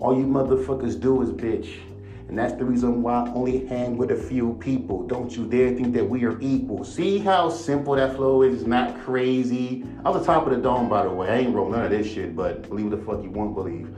All 0.00 0.16
you 0.16 0.24
motherfuckers 0.24 0.98
do 0.98 1.20
is 1.20 1.30
bitch. 1.30 1.80
And 2.28 2.36
that's 2.36 2.54
the 2.54 2.64
reason 2.64 3.02
why 3.02 3.22
I 3.22 3.32
only 3.34 3.66
hang 3.66 3.96
with 3.96 4.10
a 4.10 4.16
few 4.16 4.54
people. 4.54 5.06
Don't 5.06 5.36
you 5.36 5.46
dare 5.46 5.74
think 5.74 5.94
that 5.94 6.04
we 6.04 6.24
are 6.24 6.36
equal. 6.40 6.82
See 6.82 7.18
how 7.18 7.48
simple 7.48 7.94
that 7.94 8.16
flow 8.16 8.42
is? 8.42 8.54
It's 8.54 8.66
not 8.66 9.00
crazy. 9.02 9.84
I 10.04 10.10
was 10.10 10.22
the 10.22 10.26
top 10.26 10.44
of 10.44 10.52
the 10.52 10.58
dome, 10.58 10.88
by 10.88 11.04
the 11.04 11.10
way. 11.10 11.28
I 11.28 11.36
ain't 11.38 11.54
wrote 11.54 11.70
none 11.70 11.84
of 11.84 11.90
this 11.90 12.12
shit, 12.12 12.34
but 12.34 12.68
believe 12.68 12.86
what 12.86 12.98
the 12.98 13.04
fuck 13.04 13.22
you 13.22 13.30
won't 13.30 13.54
believe. 13.54 13.94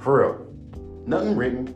For 0.00 0.20
real. 0.20 0.46
Nothing 1.06 1.36
written. 1.36 1.74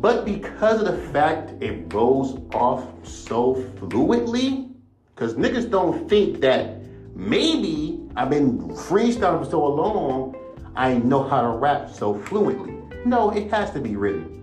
But 0.00 0.24
because 0.24 0.80
of 0.80 0.86
the 0.86 1.12
fact 1.12 1.62
it 1.62 1.92
rolls 1.92 2.40
off 2.54 2.86
so 3.06 3.54
fluidly, 3.76 4.72
because 5.14 5.34
niggas 5.34 5.70
don't 5.70 6.08
think 6.08 6.40
that 6.40 6.80
maybe 7.14 8.00
I've 8.16 8.30
been 8.30 8.58
freestyling 8.70 9.44
for 9.44 9.50
so 9.50 9.64
long, 9.64 10.34
I 10.74 10.94
know 10.94 11.22
how 11.22 11.42
to 11.42 11.48
rap 11.48 11.90
so 11.90 12.18
fluently. 12.18 12.74
No, 13.04 13.30
it 13.30 13.50
has 13.50 13.70
to 13.72 13.80
be 13.80 13.96
written. 13.96 14.41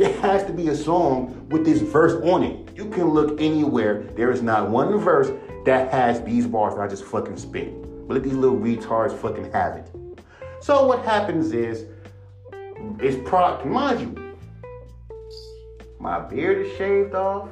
There 0.00 0.18
has 0.22 0.44
to 0.44 0.52
be 0.54 0.68
a 0.68 0.74
song 0.74 1.46
with 1.50 1.66
this 1.66 1.82
verse 1.82 2.14
on 2.26 2.42
it. 2.42 2.74
You 2.74 2.88
can 2.88 3.10
look 3.10 3.38
anywhere. 3.38 4.04
There 4.16 4.30
is 4.30 4.40
not 4.40 4.70
one 4.70 4.96
verse 4.96 5.30
that 5.66 5.92
has 5.92 6.22
these 6.22 6.46
bars 6.46 6.74
that 6.74 6.80
I 6.80 6.88
just 6.88 7.04
fucking 7.04 7.36
spit. 7.36 7.74
But 8.08 8.14
let 8.14 8.22
these 8.22 8.32
little 8.32 8.56
retards 8.56 9.14
fucking 9.14 9.52
have 9.52 9.76
it. 9.76 9.90
So 10.62 10.86
what 10.86 11.04
happens 11.04 11.52
is, 11.52 11.84
it's 12.98 13.28
product, 13.28 13.66
mind 13.66 14.00
you, 14.00 14.36
my 15.98 16.18
beard 16.18 16.66
is 16.66 16.74
shaved 16.78 17.14
off. 17.14 17.50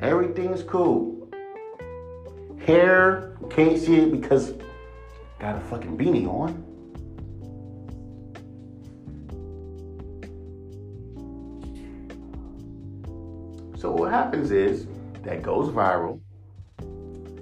Everything's 0.00 0.64
cool. 0.64 1.28
Hair, 2.66 3.36
can't 3.50 3.78
see 3.78 3.98
it 3.98 4.10
because 4.10 4.54
got 5.38 5.54
a 5.54 5.60
fucking 5.60 5.96
beanie 5.96 6.26
on. 6.26 6.69
So 13.80 13.90
what 13.90 14.10
happens 14.10 14.50
is 14.50 14.86
that 15.22 15.42
goes 15.42 15.70
viral. 15.70 16.20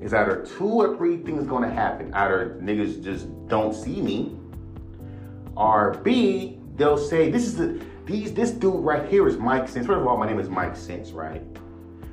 Is 0.01 0.14
either 0.14 0.46
two 0.57 0.68
or 0.68 0.96
three 0.96 1.16
things 1.16 1.44
gonna 1.44 1.68
happen. 1.68 2.14
Either 2.14 2.57
niggas 2.62 3.03
just 3.03 3.27
don't 3.48 3.74
see 3.74 4.01
me, 4.01 4.37
or 5.57 5.94
B, 6.05 6.61
they'll 6.77 6.96
say 6.96 7.29
this 7.29 7.44
is 7.44 7.57
the 7.57 7.85
these 8.07 8.33
this 8.33 8.53
dude 8.53 8.85
right 8.85 9.09
here 9.09 9.27
is 9.27 9.37
Mike 9.37 9.66
Sense. 9.66 9.88
First 9.88 10.01
of 10.01 10.07
all, 10.07 10.16
my 10.16 10.29
name 10.29 10.38
is 10.38 10.48
Mike 10.48 10.77
Sense, 10.77 11.11
right? 11.11 11.42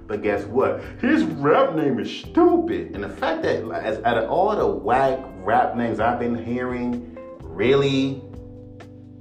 But 0.08 0.24
guess 0.24 0.44
what? 0.46 0.84
His 1.00 1.24
rap 1.24 1.76
name 1.76 2.00
is 2.00 2.10
stupid. 2.10 2.96
And 2.96 3.04
the 3.04 3.10
fact 3.10 3.44
that 3.44 3.64
as 3.72 4.04
out 4.04 4.18
of 4.18 4.28
all 4.32 4.56
the 4.56 4.66
whack 4.66 5.20
rap 5.44 5.76
names 5.76 6.00
I've 6.00 6.18
been 6.18 6.44
hearing, 6.44 7.16
really, 7.42 8.24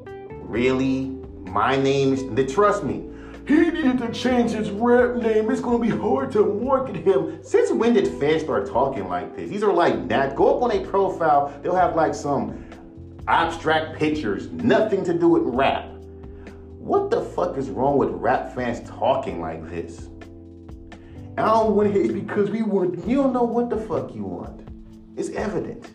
really, 0.07 1.11
my 1.51 1.77
name 1.77 2.15
is 2.15 2.55
trust 2.55 2.85
me, 2.85 3.11
he 3.47 3.57
needed 3.57 3.99
to 3.99 4.11
change 4.13 4.53
his 4.53 4.71
rap 4.71 5.17
name. 5.17 5.51
It's 5.51 5.61
gonna 5.61 5.79
be 5.79 5.91
hard 5.91 6.33
to 6.33 6.45
market 6.45 6.97
him. 6.97 7.43
Since 7.43 7.71
when 7.71 7.95
did 7.95 8.09
fans 8.19 8.43
start 8.43 8.67
talking 8.67 9.09
like 9.09 9.37
this? 9.37 9.51
These 9.51 9.63
are 9.63 9.73
like 9.73 10.09
that. 10.09 10.35
Go 10.35 10.57
up 10.57 10.63
on 10.63 10.73
a 10.73 10.85
profile, 10.87 11.53
they'll 11.63 11.75
have 11.75 11.95
like 11.95 12.15
some 12.15 12.65
abstract 13.29 13.99
pictures, 13.99 14.51
nothing 14.51 15.05
to 15.05 15.15
do 15.15 15.29
with 15.29 15.43
rap. 15.43 15.89
What 16.79 17.11
the 17.11 17.23
fuck 17.23 17.57
is 17.57 17.71
wrong 17.71 17.97
with 17.97 18.11
rap 18.11 18.55
fans 18.55 18.87
talking 18.89 19.41
like 19.41 19.69
this? 19.71 20.09
I 21.37 21.47
don't 21.47 21.75
want 21.75 21.93
to 21.93 22.01
it 22.01 22.15
because 22.15 22.51
we 22.51 22.63
want, 22.63 23.07
you 23.07 23.17
don't 23.17 23.33
know 23.33 23.43
what 23.43 23.69
the 23.69 23.77
fuck 23.77 24.15
you 24.15 24.25
want. 24.25 24.69
It's 25.17 25.31
evident. 25.31 25.91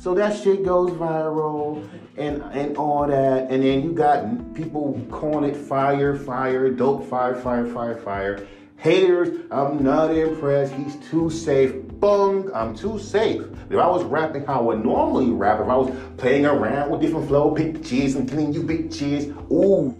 So 0.00 0.14
that 0.14 0.34
shit 0.42 0.64
goes 0.64 0.92
viral 0.92 1.86
and 2.16 2.42
and 2.54 2.74
all 2.78 3.06
that. 3.06 3.50
And 3.50 3.62
then 3.62 3.82
you 3.82 3.92
got 3.92 4.54
people 4.54 4.98
calling 5.10 5.50
it 5.50 5.54
fire, 5.54 6.16
fire, 6.16 6.70
dope, 6.70 7.06
fire, 7.06 7.34
fire, 7.34 7.66
fire, 7.66 7.98
fire. 7.98 8.46
Haters, 8.78 9.44
I'm 9.50 9.84
not 9.84 10.16
impressed. 10.16 10.72
He's 10.72 10.96
too 11.10 11.28
safe. 11.28 11.74
Bung, 12.00 12.50
I'm 12.54 12.74
too 12.74 12.98
safe. 12.98 13.42
If 13.68 13.76
I 13.76 13.86
was 13.88 14.02
rapping 14.04 14.46
how 14.46 14.60
I 14.60 14.62
would 14.62 14.82
normally 14.82 15.28
rap, 15.32 15.60
if 15.60 15.68
I 15.68 15.76
was 15.76 15.94
playing 16.16 16.46
around 16.46 16.88
with 16.88 17.02
different 17.02 17.28
flow 17.28 17.50
pitches 17.50 18.14
and 18.16 18.26
killing 18.26 18.54
you 18.54 18.62
bitches, 18.62 19.28
ooh, 19.52 19.94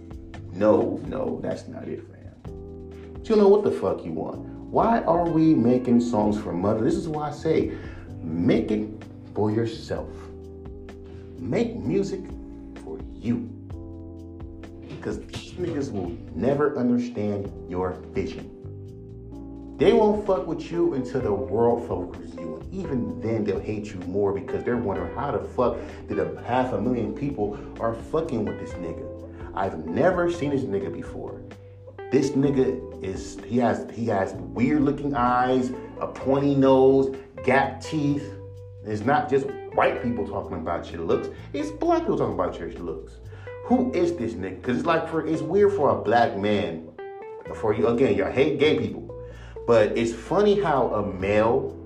no, 0.51 0.99
no, 1.05 1.39
that's 1.43 1.67
not 1.67 1.87
it, 1.87 2.03
fam. 2.09 3.21
You 3.23 3.35
know 3.35 3.47
what 3.47 3.63
the 3.63 3.71
fuck 3.71 4.03
you 4.03 4.13
want. 4.13 4.39
Why 4.39 5.01
are 5.01 5.29
we 5.29 5.53
making 5.53 6.01
songs 6.01 6.41
for 6.41 6.51
mother? 6.51 6.83
This 6.83 6.95
is 6.95 7.07
why 7.07 7.29
I 7.29 7.31
say, 7.31 7.73
make 8.23 8.71
it 8.71 8.89
for 9.33 9.51
yourself. 9.51 10.09
Make 11.37 11.75
music 11.75 12.21
for 12.83 12.99
you. 13.13 13.49
Because 14.87 15.19
these 15.25 15.53
niggas 15.53 15.91
will 15.91 16.15
never 16.35 16.77
understand 16.77 17.51
your 17.67 17.91
vision. 18.13 18.57
They 19.77 19.93
won't 19.93 20.27
fuck 20.27 20.45
with 20.45 20.71
you 20.71 20.93
until 20.93 21.21
the 21.21 21.33
world 21.33 21.89
with 22.15 22.39
you. 22.39 22.57
And 22.57 22.73
even 22.73 23.19
then, 23.19 23.43
they'll 23.43 23.59
hate 23.59 23.87
you 23.87 23.99
more 24.01 24.31
because 24.31 24.63
they're 24.63 24.77
wondering 24.77 25.15
how 25.15 25.31
the 25.31 25.39
fuck 25.39 25.77
did 26.07 26.19
a 26.19 26.39
half 26.43 26.73
a 26.73 26.79
million 26.79 27.13
people 27.13 27.57
are 27.79 27.95
fucking 27.95 28.45
with 28.45 28.59
this 28.59 28.73
nigga. 28.73 29.07
I've 29.55 29.85
never 29.85 30.31
seen 30.31 30.51
this 30.51 30.61
nigga 30.61 30.93
before. 30.93 31.41
This 32.11 32.31
nigga 32.31 33.03
is 33.03 33.39
he 33.47 33.57
has 33.57 33.89
he 33.91 34.05
has 34.05 34.33
weird 34.33 34.83
looking 34.83 35.15
eyes, 35.15 35.71
a 35.99 36.07
pointy 36.07 36.53
nose, 36.53 37.15
gap 37.43 37.81
teeth. 37.81 38.29
It's 38.85 39.03
not 39.03 39.29
just 39.29 39.47
white 39.73 40.01
people 40.01 40.27
talking 40.27 40.57
about 40.57 40.91
your 40.91 41.01
looks. 41.01 41.29
It's 41.53 41.69
black 41.71 42.01
people 42.01 42.17
talking 42.17 42.33
about 42.33 42.59
your 42.59 42.71
looks. 42.73 43.13
Who 43.65 43.91
is 43.93 44.15
this 44.15 44.33
nigga? 44.33 44.61
Because 44.61 44.77
it's 44.77 44.85
like 44.85 45.07
for 45.07 45.25
it's 45.25 45.41
weird 45.41 45.73
for 45.73 45.89
a 45.89 46.01
black 46.01 46.37
man. 46.37 46.89
For 47.55 47.73
you 47.73 47.87
again, 47.87 48.15
y'all 48.15 48.31
hate 48.31 48.59
gay 48.59 48.79
people. 48.79 49.13
But 49.67 49.97
it's 49.97 50.13
funny 50.13 50.59
how 50.59 50.87
a 50.93 51.13
male 51.13 51.77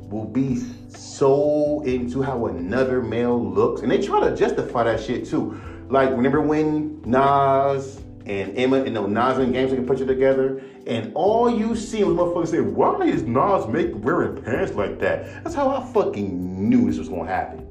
will 0.00 0.26
be 0.26 0.62
so 0.88 1.82
into 1.82 2.22
how 2.22 2.46
another 2.46 3.02
male 3.02 3.42
looks. 3.42 3.82
And 3.82 3.90
they 3.90 4.00
try 4.00 4.20
to 4.20 4.36
justify 4.36 4.84
that 4.84 5.00
shit 5.00 5.26
too. 5.26 5.60
Like, 5.88 6.10
remember 6.10 6.40
when 6.40 7.02
Nas 7.02 8.00
and 8.26 8.56
Emma 8.56 8.82
and 8.82 8.94
no 8.94 9.06
Nas 9.06 9.38
and 9.38 9.52
Games 9.52 9.72
can 9.72 9.86
put 9.86 9.98
you 9.98 10.06
together, 10.06 10.62
and 10.86 11.12
all 11.14 11.50
you 11.50 11.76
see 11.76 12.02
was 12.04 12.16
motherfuckers 12.16 12.48
say, 12.48 12.60
"Why 12.60 13.04
is 13.04 13.22
Nas 13.22 13.66
make 13.68 13.92
wearing 14.04 14.42
pants 14.42 14.74
like 14.74 14.98
that?" 15.00 15.44
That's 15.44 15.54
how 15.54 15.68
I 15.68 15.84
fucking 15.92 16.68
knew 16.68 16.86
this 16.86 16.98
was 16.98 17.08
gonna 17.08 17.26
happen. 17.26 17.66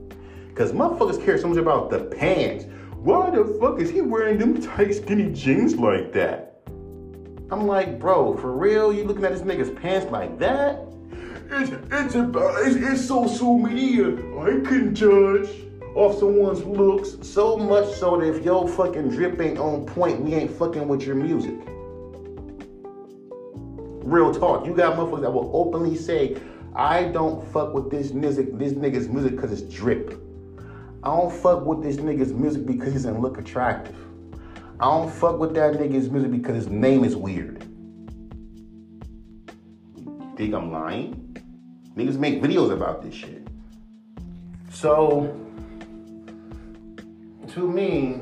Cause 0.56 0.72
motherfuckers 0.72 1.24
care 1.24 1.38
so 1.38 1.48
much 1.48 1.58
about 1.58 1.90
the 1.90 2.02
pants. 2.02 2.66
Why 2.98 3.32
the 3.32 3.44
fuck 3.60 3.80
is 3.80 3.90
he 3.90 4.02
wearing 4.02 4.38
them 4.38 4.62
tight 4.62 4.94
skinny 4.94 5.34
jeans 5.34 5.76
like 5.76 6.14
that? 6.14 6.62
I'm 7.52 7.68
like, 7.68 8.00
bro, 8.00 8.38
for 8.38 8.52
real? 8.52 8.94
You 8.94 9.04
looking 9.04 9.26
at 9.26 9.32
this 9.32 9.42
nigga's 9.42 9.72
pants 9.72 10.12
like 10.12 10.40
that? 10.40 10.80
It's 11.50 11.72
it's 11.92 12.16
about 12.16 12.66
it's, 12.66 12.76
it's 12.76 13.06
social 13.06 13.58
media. 13.58 14.10
I 14.40 14.62
can 14.68 14.94
judge 14.96 15.50
off 15.96 16.20
someone's 16.20 16.64
looks 16.66 17.18
so 17.28 17.56
much 17.56 17.88
so 17.94 18.18
that 18.18 18.26
if 18.26 18.44
your 18.44 18.68
fucking 18.68 19.10
drip 19.10 19.40
ain't 19.40 19.60
on 19.60 19.86
point, 19.86 20.22
we 20.22 20.34
ain't 20.34 20.52
fucking 20.52 20.88
with 20.88 21.04
your 21.04 21.16
music. 21.16 21.56
Real 24.04 24.34
talk. 24.34 24.66
You 24.66 24.74
got 24.74 24.98
motherfuckers 24.98 25.22
that 25.22 25.32
will 25.32 25.52
openly 25.54 25.96
say, 25.96 26.38
I 26.76 27.04
don't 27.06 27.48
fuck 27.52 27.74
with 27.74 27.92
this 27.92 28.12
music, 28.12 28.58
this 28.58 28.74
nigga's 28.74 29.08
music 29.08 29.36
because 29.36 29.52
it's 29.52 29.74
drip. 29.74 30.20
I 31.04 31.10
don't 31.10 31.32
fuck 31.32 31.66
with 31.66 31.84
this 31.84 31.98
nigga's 31.98 32.34
music 32.34 32.66
because 32.66 32.88
he 32.88 32.94
doesn't 32.94 33.22
look 33.22 33.38
attractive. 33.38 33.96
I 34.80 34.86
don't 34.86 35.12
fuck 35.12 35.38
with 35.38 35.54
that 35.54 35.74
nigga's 35.74 36.10
music 36.10 36.32
because 36.32 36.56
his 36.56 36.68
name 36.70 37.04
is 37.04 37.16
weird. 37.16 37.62
Think 40.36 40.56
I'm 40.56 40.72
lying? 40.72 41.38
Niggas 41.96 42.18
make 42.18 42.42
videos 42.42 42.72
about 42.72 43.04
this 43.04 43.14
shit. 43.14 43.48
So 44.72 45.43
to 47.54 47.68
me, 47.68 48.20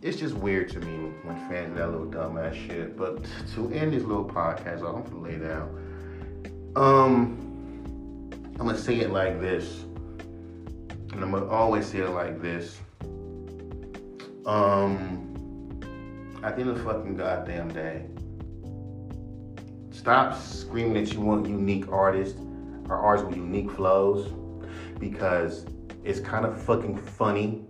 it's 0.00 0.18
just 0.18 0.34
weird 0.34 0.68
to 0.70 0.80
me 0.80 1.12
when 1.22 1.36
fans 1.48 1.68
do 1.68 1.78
that 1.78 1.90
little 1.90 2.06
dumbass 2.06 2.54
shit. 2.54 2.96
But 2.96 3.24
to 3.54 3.70
end 3.72 3.92
this 3.92 4.02
little 4.02 4.24
podcast, 4.24 4.78
I'm 4.78 5.02
gonna 5.04 5.20
lay 5.20 5.36
down. 5.38 6.72
Um, 6.74 7.38
I'm 8.58 8.66
gonna 8.66 8.76
say 8.76 8.96
it 8.96 9.10
like 9.10 9.40
this, 9.40 9.84
and 11.12 11.22
I'm 11.22 11.30
gonna 11.30 11.46
always 11.46 11.86
say 11.86 11.98
it 11.98 12.10
like 12.10 12.42
this. 12.42 12.80
Um, 14.44 15.28
at 16.42 16.56
the 16.56 16.62
end 16.62 16.70
of 16.70 16.78
the 16.78 16.84
fucking 16.84 17.16
goddamn 17.16 17.68
day, 17.72 18.06
stop 19.92 20.36
screaming 20.36 20.94
that 20.94 21.12
you 21.12 21.20
want 21.20 21.46
unique 21.46 21.86
artists 21.92 22.40
or 22.88 22.96
artists 22.96 23.28
with 23.28 23.36
unique 23.36 23.70
flows 23.70 24.32
because 24.98 25.64
it's 26.04 26.20
kind 26.20 26.44
of 26.44 26.60
fucking 26.60 26.96
funny 26.96 27.64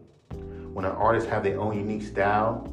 when 0.73 0.85
an 0.85 0.93
artist 0.93 1.29
have 1.29 1.43
their 1.43 1.61
own 1.61 1.77
unique 1.77 2.03
style. 2.03 2.69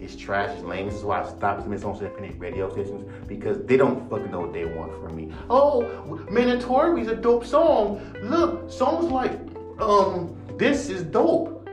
It's 0.00 0.16
trash, 0.16 0.50
it's 0.50 0.64
lame. 0.64 0.86
This 0.86 0.96
is 0.96 1.04
why 1.04 1.22
I 1.22 1.28
stopped 1.28 1.62
them 1.62 1.72
on 1.72 1.96
independent 1.96 2.40
radio 2.40 2.70
stations 2.70 3.08
because 3.26 3.64
they 3.64 3.76
don't 3.76 4.08
fucking 4.10 4.30
know 4.30 4.40
what 4.40 4.52
they 4.52 4.64
want 4.64 4.92
from 5.00 5.16
me. 5.16 5.32
Oh, 5.48 5.82
Mandatory 6.30 7.00
is 7.00 7.08
a 7.08 7.14
dope 7.14 7.46
song. 7.46 8.00
Look, 8.22 8.70
songs 8.70 9.10
like 9.10 9.32
um 9.80 10.36
this 10.58 10.88
is 10.88 11.02
dope. 11.02 11.68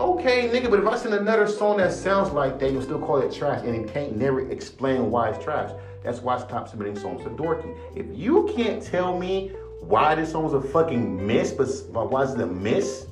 Okay, 0.00 0.48
nigga, 0.48 0.70
but 0.70 0.80
if 0.80 0.86
I 0.86 0.96
send 0.96 1.14
another 1.14 1.46
song 1.46 1.76
that 1.76 1.92
sounds 1.92 2.32
like 2.32 2.58
that, 2.58 2.72
you'll 2.72 2.82
still 2.82 2.98
call 2.98 3.18
it 3.18 3.32
trash 3.32 3.64
and 3.64 3.74
it 3.76 3.92
can't 3.92 4.16
never 4.16 4.50
explain 4.50 5.10
why 5.10 5.30
it's 5.30 5.44
trash. 5.44 5.70
That's 6.02 6.20
why 6.20 6.36
I 6.36 6.40
stopped 6.40 6.70
submitting 6.70 6.98
songs 6.98 7.22
to 7.22 7.30
Dorky. 7.30 7.76
If 7.94 8.06
you 8.10 8.52
can't 8.56 8.82
tell 8.82 9.16
me 9.18 9.52
why 9.88 10.14
this 10.14 10.32
song 10.32 10.44
was 10.44 10.54
a 10.54 10.60
fucking 10.60 11.26
miss, 11.26 11.52
but 11.52 12.10
why 12.10 12.22
is 12.22 12.32
it 12.32 12.40
a 12.40 12.46
miss? 12.46 13.06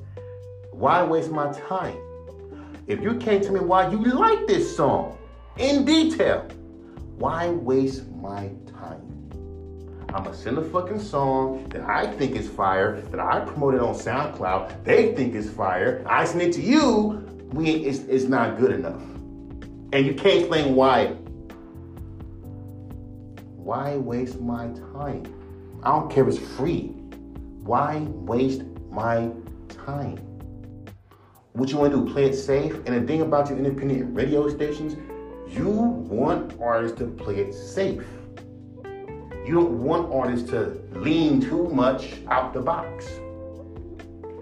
Why 0.71 1.03
waste 1.03 1.31
my 1.31 1.53
time? 1.53 1.97
If 2.87 3.03
you 3.03 3.15
can't 3.17 3.43
tell 3.43 3.53
me 3.53 3.61
why 3.61 3.91
you 3.91 4.03
like 4.03 4.47
this 4.47 4.75
song 4.75 5.19
in 5.59 5.85
detail, 5.85 6.49
why 7.17 7.51
waste 7.51 8.09
my 8.13 8.51
time? 8.67 9.09
I'ma 10.15 10.33
send 10.33 10.59
a 10.59 10.65
fucking 10.65 11.01
song 11.01 11.69
that 11.69 11.83
I 11.83 12.07
think 12.07 12.37
is 12.37 12.49
fire, 12.49 13.01
that 13.03 13.21
I 13.21 13.41
promoted 13.41 13.81
on 13.81 13.95
SoundCloud, 13.95 14.85
they 14.85 15.15
think 15.15 15.35
is 15.35 15.51
fire. 15.51 16.03
I 16.07 16.25
send 16.25 16.43
it 16.43 16.53
to 16.55 16.63
you, 16.63 17.25
we 17.53 17.71
it's, 17.71 18.01
it's 18.01 18.25
not 18.25 18.59
good 18.59 18.73
enough. 18.73 19.03
And 19.93 20.07
you 20.07 20.15
can't 20.15 20.41
explain 20.41 20.75
why. 20.75 21.09
Why 23.57 23.97
waste 23.97 24.41
my 24.41 24.69
time? 24.95 25.42
I 25.85 25.91
don't 25.91 26.09
care 26.09 26.29
if 26.29 26.37
it's 26.37 26.57
free. 26.57 26.93
Why 27.65 28.07
waste 28.11 28.63
my 28.91 29.31
time? 29.69 30.17
What 31.55 31.71
you 31.71 31.77
want 31.77 31.93
to 31.93 32.05
do? 32.05 32.13
Play 32.13 32.27
it 32.27 32.35
safe. 32.35 32.75
And 32.87 32.95
the 32.95 33.07
thing 33.07 33.23
about 33.23 33.49
your 33.49 33.59
independent 33.59 34.15
radio 34.15 34.49
stations, 34.49 34.97
you 35.49 35.69
want 35.69 36.55
artists 36.61 36.97
to 36.99 37.07
play 37.07 37.39
it 37.41 37.53
safe. 37.53 38.05
You 39.45 39.55
don't 39.55 39.83
want 39.83 40.13
artists 40.15 40.49
to 40.51 40.81
lean 40.93 41.41
too 41.41 41.69
much 41.71 42.15
out 42.29 42.55
the 42.55 42.61
box. 42.61 43.11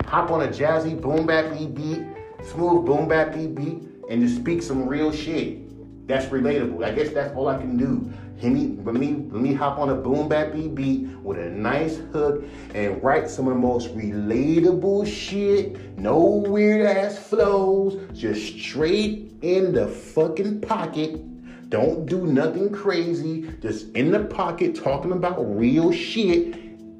Hop 0.04 0.30
on 0.30 0.42
a 0.42 0.48
jazzy 0.48 1.00
boom 1.00 1.26
bap 1.26 1.52
beat, 1.52 2.04
smooth 2.44 2.84
boom 2.84 3.08
bap 3.08 3.32
beat, 3.32 3.82
and 4.10 4.20
just 4.20 4.36
speak 4.36 4.62
some 4.62 4.86
real 4.86 5.10
shit. 5.10 6.06
That's 6.06 6.26
relatable. 6.26 6.84
I 6.84 6.92
guess 6.92 7.14
that's 7.14 7.34
all 7.34 7.48
I 7.48 7.56
can 7.56 7.78
do. 7.78 8.12
Let 8.42 8.52
me, 8.52 8.78
let 8.84 8.94
me, 8.94 9.08
let 9.30 9.42
me 9.42 9.52
hop 9.52 9.78
on 9.78 9.90
a 9.90 9.94
boom 9.94 10.26
bap 10.26 10.52
beat 10.52 11.06
with 11.22 11.38
a 11.38 11.50
nice 11.50 11.98
hook 12.10 12.42
and 12.74 13.02
write 13.02 13.28
some 13.28 13.46
of 13.46 13.52
the 13.52 13.60
most 13.60 13.94
relatable 13.94 15.06
shit. 15.06 15.98
No 15.98 16.18
weird 16.18 16.86
ass 16.86 17.18
flows. 17.18 18.00
Just 18.18 18.58
straight 18.58 19.34
in 19.42 19.72
the 19.72 19.86
fucking 19.86 20.62
pocket. 20.62 21.20
Don't 21.68 22.06
do 22.06 22.26
nothing 22.26 22.72
crazy. 22.72 23.42
Just 23.60 23.92
in 23.92 24.10
the 24.10 24.24
pocket 24.24 24.74
talking 24.74 25.12
about 25.12 25.36
real 25.40 25.92
shit. 25.92 26.56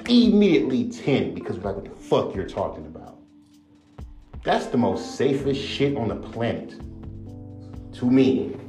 Immediately 0.08 0.90
10 0.90 1.34
because 1.34 1.56
we're 1.56 1.72
like 1.72 1.76
what 1.76 1.84
the 1.86 2.02
fuck 2.02 2.34
you're 2.34 2.46
talking 2.46 2.84
about. 2.84 3.18
That's 4.44 4.66
the 4.66 4.76
most 4.76 5.16
safest 5.16 5.60
shit 5.60 5.96
on 5.96 6.08
the 6.08 6.16
planet. 6.16 6.78
To 7.94 8.10
me. 8.10 8.59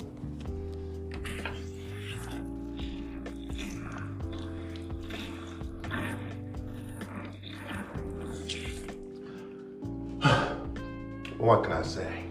What 11.42 11.64
can 11.64 11.72
I 11.72 11.82
say? 11.82 12.24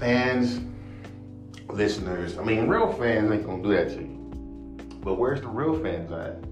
Fans, 0.00 0.60
listeners, 1.68 2.36
I 2.36 2.42
mean, 2.42 2.66
real 2.66 2.92
fans 2.92 3.30
ain't 3.30 3.46
gonna 3.46 3.62
do 3.62 3.72
that 3.72 3.90
to 3.90 4.00
you. 4.02 4.78
But 5.00 5.14
where's 5.14 5.40
the 5.40 5.48
real 5.48 5.80
fans 5.80 6.10
at? 6.10 6.44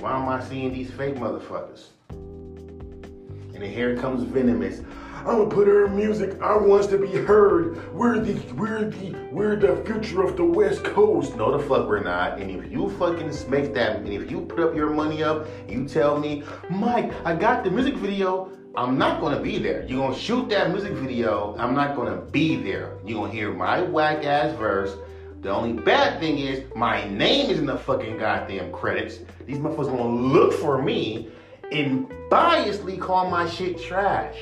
Why 0.00 0.16
am 0.16 0.28
I 0.28 0.42
seeing 0.42 0.72
these 0.72 0.90
fake 0.90 1.16
motherfuckers? 1.16 1.88
And 2.08 3.62
then 3.62 3.70
here 3.70 3.96
comes 3.98 4.22
Venomous. 4.22 4.80
I'm 5.26 5.38
gonna 5.38 5.50
put 5.50 5.66
her 5.66 5.88
music. 5.88 6.40
I 6.40 6.56
wants 6.56 6.86
to 6.88 6.98
be 6.98 7.08
heard. 7.08 7.92
We're 7.92 8.20
the 8.20 8.34
we're 8.54 8.84
the 8.88 9.28
we're 9.32 9.56
the 9.56 9.84
future 9.84 10.22
of 10.22 10.36
the 10.36 10.44
West 10.44 10.84
Coast. 10.84 11.36
No, 11.36 11.56
the 11.56 11.62
fuck 11.66 11.86
we're 11.86 12.02
not. 12.02 12.38
And 12.38 12.50
if 12.50 12.70
you 12.70 12.90
fucking 12.98 13.32
make 13.50 13.74
that, 13.74 13.96
and 13.96 14.08
if 14.08 14.30
you 14.30 14.40
put 14.42 14.60
up 14.60 14.74
your 14.74 14.90
money 14.90 15.22
up, 15.22 15.46
you 15.68 15.86
tell 15.86 16.18
me, 16.18 16.44
Mike, 16.70 17.12
I 17.26 17.34
got 17.34 17.64
the 17.64 17.70
music 17.70 17.96
video. 17.96 18.52
I'm 18.76 18.98
not 18.98 19.22
gonna 19.22 19.40
be 19.40 19.58
there. 19.58 19.86
You're 19.88 20.06
gonna 20.06 20.14
shoot 20.14 20.50
that 20.50 20.70
music 20.70 20.92
video. 20.92 21.56
I'm 21.58 21.74
not 21.74 21.96
gonna 21.96 22.16
be 22.16 22.56
there. 22.56 22.98
You're 23.06 23.20
gonna 23.22 23.32
hear 23.32 23.50
my 23.50 23.80
whack 23.80 24.26
ass 24.26 24.54
verse. 24.58 24.94
The 25.40 25.48
only 25.48 25.82
bad 25.82 26.20
thing 26.20 26.38
is 26.38 26.62
my 26.74 27.08
name 27.08 27.48
is 27.48 27.58
in 27.58 27.64
the 27.64 27.78
fucking 27.78 28.18
goddamn 28.18 28.70
credits. 28.72 29.20
These 29.46 29.56
motherfuckers 29.56 29.86
gonna 29.86 30.06
look 30.06 30.52
for 30.52 30.82
me 30.82 31.30
and 31.72 32.06
biasly 32.30 33.00
call 33.00 33.30
my 33.30 33.48
shit 33.48 33.80
trash 33.80 34.36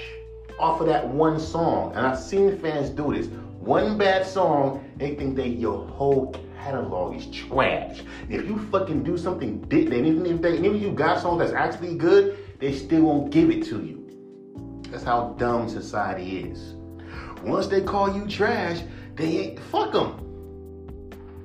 off 0.59 0.81
of 0.81 0.89
that 0.89 1.07
one 1.07 1.39
song. 1.39 1.93
And 1.95 2.05
I've 2.05 2.19
seen 2.19 2.59
fans 2.59 2.91
do 2.91 3.15
this. 3.15 3.29
One 3.61 3.97
bad 3.97 4.27
song, 4.27 4.85
they 4.97 5.15
think 5.15 5.37
that 5.37 5.51
your 5.51 5.87
whole 5.87 6.35
catalog 6.59 7.15
is 7.15 7.27
trash. 7.29 8.03
If 8.29 8.47
you 8.47 8.59
fucking 8.73 9.05
do 9.05 9.17
something, 9.17 9.61
then 9.69 10.05
even 10.05 10.27
if 10.27 10.43
they, 10.43 10.55
even 10.55 10.75
if 10.75 10.83
you 10.83 10.91
got 10.91 11.21
songs 11.21 11.39
that's 11.39 11.53
actually 11.53 11.95
good, 11.95 12.37
they 12.59 12.73
still 12.73 13.03
won't 13.03 13.31
give 13.31 13.49
it 13.51 13.63
to 13.67 13.77
you. 13.77 14.04
That's 14.95 15.03
how 15.03 15.35
dumb 15.39 15.69
society 15.69 16.39
is. 16.39 16.77
Once 17.43 17.67
they 17.67 17.81
call 17.81 18.17
you 18.17 18.29
trash, 18.29 18.81
they 19.17 19.39
ain't 19.39 19.59
fuck 19.59 19.91
them. 19.91 20.21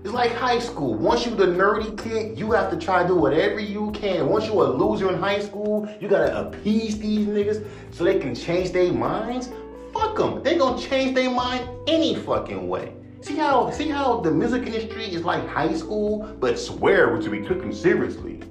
It's 0.03 0.13
like 0.13 0.35
high 0.35 0.59
school. 0.59 0.93
Once 0.93 1.25
you 1.25 1.33
the 1.33 1.47
nerdy 1.47 1.97
kid, 1.97 2.37
you 2.37 2.51
have 2.51 2.69
to 2.69 2.77
try 2.77 3.01
to 3.01 3.07
do 3.07 3.15
whatever 3.15 3.59
you 3.59 3.89
can. 3.89 4.29
Once 4.29 4.45
you 4.45 4.61
a 4.61 4.65
loser 4.65 5.11
in 5.11 5.19
high 5.19 5.39
school, 5.39 5.89
you 5.99 6.07
gotta 6.07 6.47
appease 6.47 6.99
these 6.99 7.25
niggas 7.25 7.65
so 7.89 8.03
they 8.03 8.19
can 8.19 8.35
change 8.35 8.71
their 8.71 8.93
minds. 8.93 9.49
Fuck 9.93 10.17
them. 10.17 10.43
They 10.43 10.55
gonna 10.55 10.79
change 10.79 11.15
their 11.15 11.31
mind 11.31 11.67
any 11.87 12.17
fucking 12.17 12.69
way. 12.69 12.93
See 13.21 13.35
how 13.35 13.71
see 13.71 13.89
how 13.89 14.19
the 14.19 14.29
music 14.29 14.67
industry 14.67 15.05
is 15.05 15.23
like 15.23 15.47
high 15.47 15.73
school, 15.73 16.37
but 16.39 16.59
swear 16.59 17.19
to 17.19 17.29
be 17.31 17.39
taken 17.39 17.73
seriously. 17.73 18.41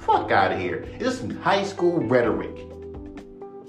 Fuck 0.00 0.32
out 0.32 0.50
of 0.50 0.58
here. 0.58 0.88
It's 0.98 1.22
high 1.40 1.62
school 1.62 2.00
rhetoric. 2.00 2.69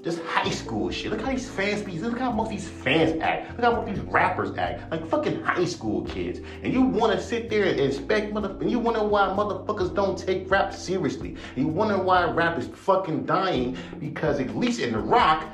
Just 0.04 0.20
high 0.24 0.50
school 0.50 0.90
shit. 0.90 1.12
Look 1.12 1.22
how 1.22 1.30
these 1.30 1.48
fans 1.48 1.84
be. 1.84 2.00
Look 2.00 2.18
how 2.18 2.32
most 2.32 2.50
these 2.50 2.68
fans 2.68 3.22
act. 3.22 3.52
Look 3.52 3.62
how 3.62 3.82
most 3.82 3.94
these 3.94 4.04
rappers 4.06 4.58
act. 4.58 4.90
Like 4.90 5.08
fucking 5.08 5.44
high 5.44 5.66
school 5.66 6.04
kids. 6.06 6.40
And 6.64 6.74
you 6.74 6.82
want 6.82 7.14
to 7.14 7.22
sit 7.22 7.52
there 7.52 7.66
and 7.66 7.80
expect 7.80 8.34
mother. 8.34 8.50
And 8.60 8.72
you 8.72 8.80
wonder 8.80 9.04
why 9.04 9.28
motherfuckers 9.28 9.94
don't 9.94 10.18
take 10.18 10.50
rap 10.50 10.74
seriously. 10.74 11.36
You 11.56 11.68
wonder 11.68 12.00
why 12.00 12.24
rap 12.32 12.58
is 12.58 12.68
fucking 12.68 13.28
dying 13.28 13.78
because 14.00 14.40
at 14.40 14.58
least 14.58 14.80
in 14.80 14.96
rock, 15.08 15.46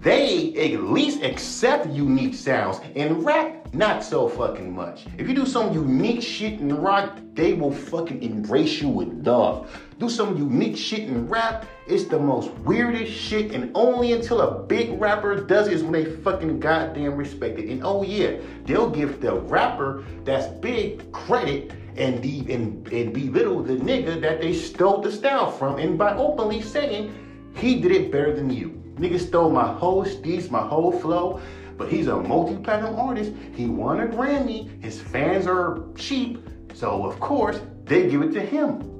they 0.00 0.52
at 0.74 0.82
least 0.82 1.22
accept 1.22 1.86
unique 1.86 2.34
sounds. 2.34 2.80
In 2.96 3.22
rap, 3.22 3.72
not 3.72 4.02
so 4.02 4.28
fucking 4.28 4.74
much. 4.74 5.06
If 5.16 5.28
you 5.28 5.34
do 5.34 5.46
some 5.46 5.72
unique 5.72 6.22
shit 6.22 6.58
in 6.58 6.74
rock, 6.74 7.18
they 7.34 7.52
will 7.52 7.72
fucking 7.72 8.20
embrace 8.20 8.82
you 8.82 8.88
with 8.88 9.24
love. 9.24 9.70
Do 10.02 10.10
some 10.10 10.36
unique 10.36 10.76
shit 10.76 11.04
in 11.04 11.28
rap, 11.28 11.64
it's 11.86 12.06
the 12.06 12.18
most 12.18 12.50
weirdest 12.64 13.12
shit, 13.12 13.52
and 13.52 13.70
only 13.76 14.14
until 14.14 14.40
a 14.40 14.64
big 14.64 15.00
rapper 15.00 15.36
does 15.36 15.68
it 15.68 15.74
is 15.74 15.84
when 15.84 15.92
they 15.92 16.04
fucking 16.04 16.58
goddamn 16.58 17.14
respect 17.14 17.60
it. 17.60 17.68
And 17.68 17.84
oh 17.84 18.02
yeah, 18.02 18.40
they'll 18.64 18.90
give 18.90 19.20
the 19.20 19.32
rapper 19.32 20.02
that's 20.24 20.48
big 20.58 21.12
credit 21.12 21.70
and, 21.96 22.20
be, 22.20 22.40
and, 22.52 22.84
and 22.88 23.14
belittle 23.14 23.62
the 23.62 23.74
nigga 23.74 24.20
that 24.22 24.40
they 24.40 24.52
stole 24.54 25.00
the 25.02 25.12
style 25.12 25.52
from, 25.52 25.78
and 25.78 25.96
by 25.96 26.16
openly 26.16 26.62
saying 26.62 27.14
he 27.54 27.80
did 27.80 27.92
it 27.92 28.10
better 28.10 28.34
than 28.34 28.50
you. 28.50 28.70
Nigga 28.96 29.20
stole 29.20 29.50
my 29.50 29.72
whole 29.72 30.04
steez, 30.04 30.50
my 30.50 30.66
whole 30.66 30.90
flow, 30.90 31.40
but 31.78 31.88
he's 31.88 32.08
a 32.08 32.16
multi-platinum 32.16 32.96
artist. 32.96 33.30
He 33.54 33.66
won 33.66 34.00
a 34.00 34.06
Grammy. 34.08 34.82
His 34.82 35.00
fans 35.00 35.46
are 35.46 35.84
cheap, 35.94 36.44
so 36.74 37.06
of 37.06 37.20
course 37.20 37.60
they 37.84 38.10
give 38.10 38.22
it 38.22 38.32
to 38.32 38.40
him. 38.40 38.91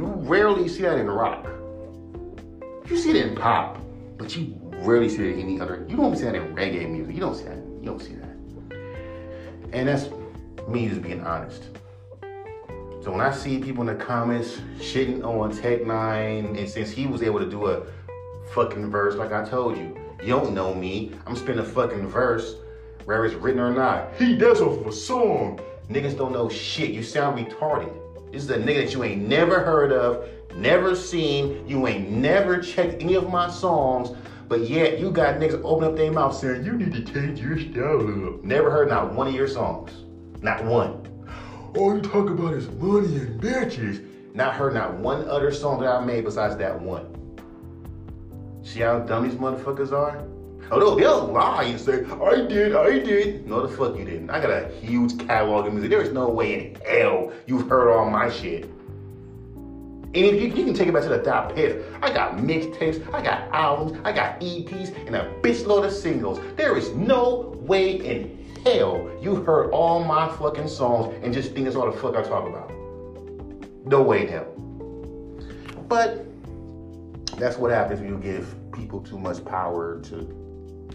You 0.00 0.06
rarely 0.06 0.66
see 0.66 0.80
that 0.80 0.96
in 0.96 1.10
rock. 1.10 1.46
You 2.88 2.96
see 2.96 3.10
it 3.10 3.16
in 3.16 3.36
pop, 3.36 3.78
but 4.16 4.34
you 4.34 4.58
rarely 4.76 5.10
see 5.10 5.28
it 5.28 5.34
in 5.34 5.40
any 5.40 5.60
other. 5.60 5.84
You 5.90 5.96
don't 5.98 6.16
see 6.16 6.24
that 6.24 6.34
in 6.34 6.54
reggae 6.54 6.88
music. 6.88 7.14
You 7.14 7.20
don't 7.20 7.34
see 7.34 7.44
that. 7.44 7.58
You 7.58 7.84
don't 7.84 8.00
see 8.00 8.14
that. 8.14 8.30
And 9.74 9.86
that's 9.86 10.08
me 10.66 10.88
just 10.88 11.02
being 11.02 11.20
honest. 11.20 11.64
So 13.02 13.10
when 13.10 13.20
I 13.20 13.30
see 13.30 13.58
people 13.58 13.86
in 13.86 13.98
the 13.98 14.02
comments 14.02 14.62
shitting 14.78 15.22
on 15.22 15.54
Tech 15.54 15.82
N9ne, 15.82 16.58
and 16.58 16.66
since 16.66 16.90
he 16.90 17.06
was 17.06 17.22
able 17.22 17.40
to 17.40 17.50
do 17.50 17.66
a 17.66 17.82
fucking 18.54 18.90
verse, 18.90 19.16
like 19.16 19.32
I 19.32 19.44
told 19.44 19.76
you, 19.76 19.94
you 20.22 20.28
don't 20.28 20.54
know 20.54 20.72
me. 20.72 21.12
I'm 21.26 21.36
spinning 21.36 21.58
a 21.58 21.64
fucking 21.64 22.06
verse, 22.06 22.54
whether 23.04 23.26
it's 23.26 23.34
written 23.34 23.60
or 23.60 23.70
not. 23.70 24.14
He 24.14 24.34
does 24.34 24.62
off 24.62 24.80
of 24.80 24.86
a 24.86 24.92
song. 24.92 25.60
Niggas 25.90 26.16
don't 26.16 26.32
know 26.32 26.48
shit. 26.48 26.88
You 26.88 27.02
sound 27.02 27.36
retarded. 27.36 27.94
This 28.32 28.44
is 28.44 28.50
a 28.50 28.58
nigga 28.58 28.84
that 28.84 28.92
you 28.92 29.02
ain't 29.02 29.26
never 29.26 29.60
heard 29.60 29.92
of, 29.92 30.28
never 30.54 30.94
seen. 30.94 31.66
You 31.66 31.86
ain't 31.86 32.10
never 32.10 32.60
checked 32.60 33.02
any 33.02 33.14
of 33.14 33.28
my 33.28 33.50
songs. 33.50 34.16
But 34.48 34.68
yet 34.68 34.98
you 34.98 35.10
got 35.10 35.36
niggas 35.36 35.60
open 35.64 35.84
up 35.84 35.96
their 35.96 36.10
mouth 36.10 36.36
saying 36.36 36.64
you 36.64 36.72
need 36.72 36.92
to 36.92 37.12
change 37.12 37.40
your 37.40 37.58
style 37.58 38.28
up. 38.28 38.44
Never 38.44 38.70
heard 38.70 38.88
not 38.88 39.12
one 39.14 39.28
of 39.28 39.34
your 39.34 39.48
songs. 39.48 39.92
Not 40.42 40.64
one. 40.64 41.06
All 41.76 41.94
you 41.94 42.00
talk 42.00 42.28
about 42.28 42.54
is 42.54 42.68
money 42.68 43.16
and 43.16 43.40
bitches. 43.40 44.04
Not 44.34 44.54
heard 44.54 44.74
not 44.74 44.94
one 44.94 45.28
other 45.28 45.52
song 45.52 45.80
that 45.80 45.88
I 45.88 46.04
made 46.04 46.24
besides 46.24 46.56
that 46.56 46.80
one. 46.80 47.16
See 48.62 48.80
how 48.80 49.00
dumb 49.00 49.28
these 49.28 49.38
motherfuckers 49.38 49.92
are? 49.92 50.24
Oh, 50.72 50.78
no, 50.78 50.94
they'll 50.94 51.26
lie 51.26 51.64
and 51.64 51.80
say, 51.80 52.04
I 52.04 52.46
did, 52.46 52.76
I 52.76 53.00
did. 53.00 53.46
No, 53.48 53.66
the 53.66 53.76
fuck 53.76 53.96
you 53.96 54.04
didn't. 54.04 54.30
I 54.30 54.40
got 54.40 54.50
a 54.50 54.68
huge 54.80 55.18
catalog 55.18 55.66
of 55.66 55.72
music. 55.72 55.90
There 55.90 56.00
is 56.00 56.12
no 56.12 56.28
way 56.28 56.54
in 56.54 56.74
hell 56.86 57.32
you've 57.46 57.68
heard 57.68 57.90
all 57.90 58.08
my 58.08 58.30
shit. 58.30 58.64
And 60.12 60.24
if 60.24 60.40
you, 60.40 60.48
you 60.48 60.64
can 60.64 60.74
take 60.74 60.86
it 60.86 60.94
back 60.94 61.02
to 61.04 61.08
the 61.08 61.22
top 61.22 61.56
hits, 61.56 61.84
I 62.02 62.12
got 62.12 62.36
mixtapes, 62.36 63.02
I 63.12 63.22
got 63.22 63.48
albums, 63.52 63.98
I 64.04 64.12
got 64.12 64.40
EPs, 64.40 65.06
and 65.06 65.16
a 65.16 65.32
bitch 65.40 65.66
load 65.66 65.84
of 65.84 65.92
singles. 65.92 66.40
There 66.56 66.76
is 66.76 66.90
no 66.90 67.56
way 67.60 67.92
in 67.92 68.38
hell 68.64 69.10
you 69.20 69.36
heard 69.36 69.70
all 69.70 70.04
my 70.04 70.28
fucking 70.36 70.68
songs 70.68 71.16
and 71.22 71.32
just 71.32 71.52
think 71.52 71.64
that's 71.64 71.76
all 71.76 71.90
the 71.90 71.98
fuck 71.98 72.14
I 72.14 72.22
talk 72.22 72.48
about. 72.48 72.70
No 73.86 74.02
way 74.02 74.22
in 74.22 74.28
hell. 74.28 74.46
But 75.88 76.26
that's 77.38 77.56
what 77.56 77.72
happens 77.72 78.00
when 78.00 78.08
you 78.08 78.18
give 78.18 78.54
people 78.72 79.00
too 79.00 79.18
much 79.18 79.44
power 79.44 80.00
to 80.02 80.39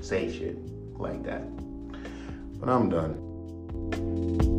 say 0.06 0.32
shit 0.32 0.56
like 1.00 1.24
that. 1.24 1.44
But 2.60 2.70
I'm 2.70 2.90
done. 2.90 4.55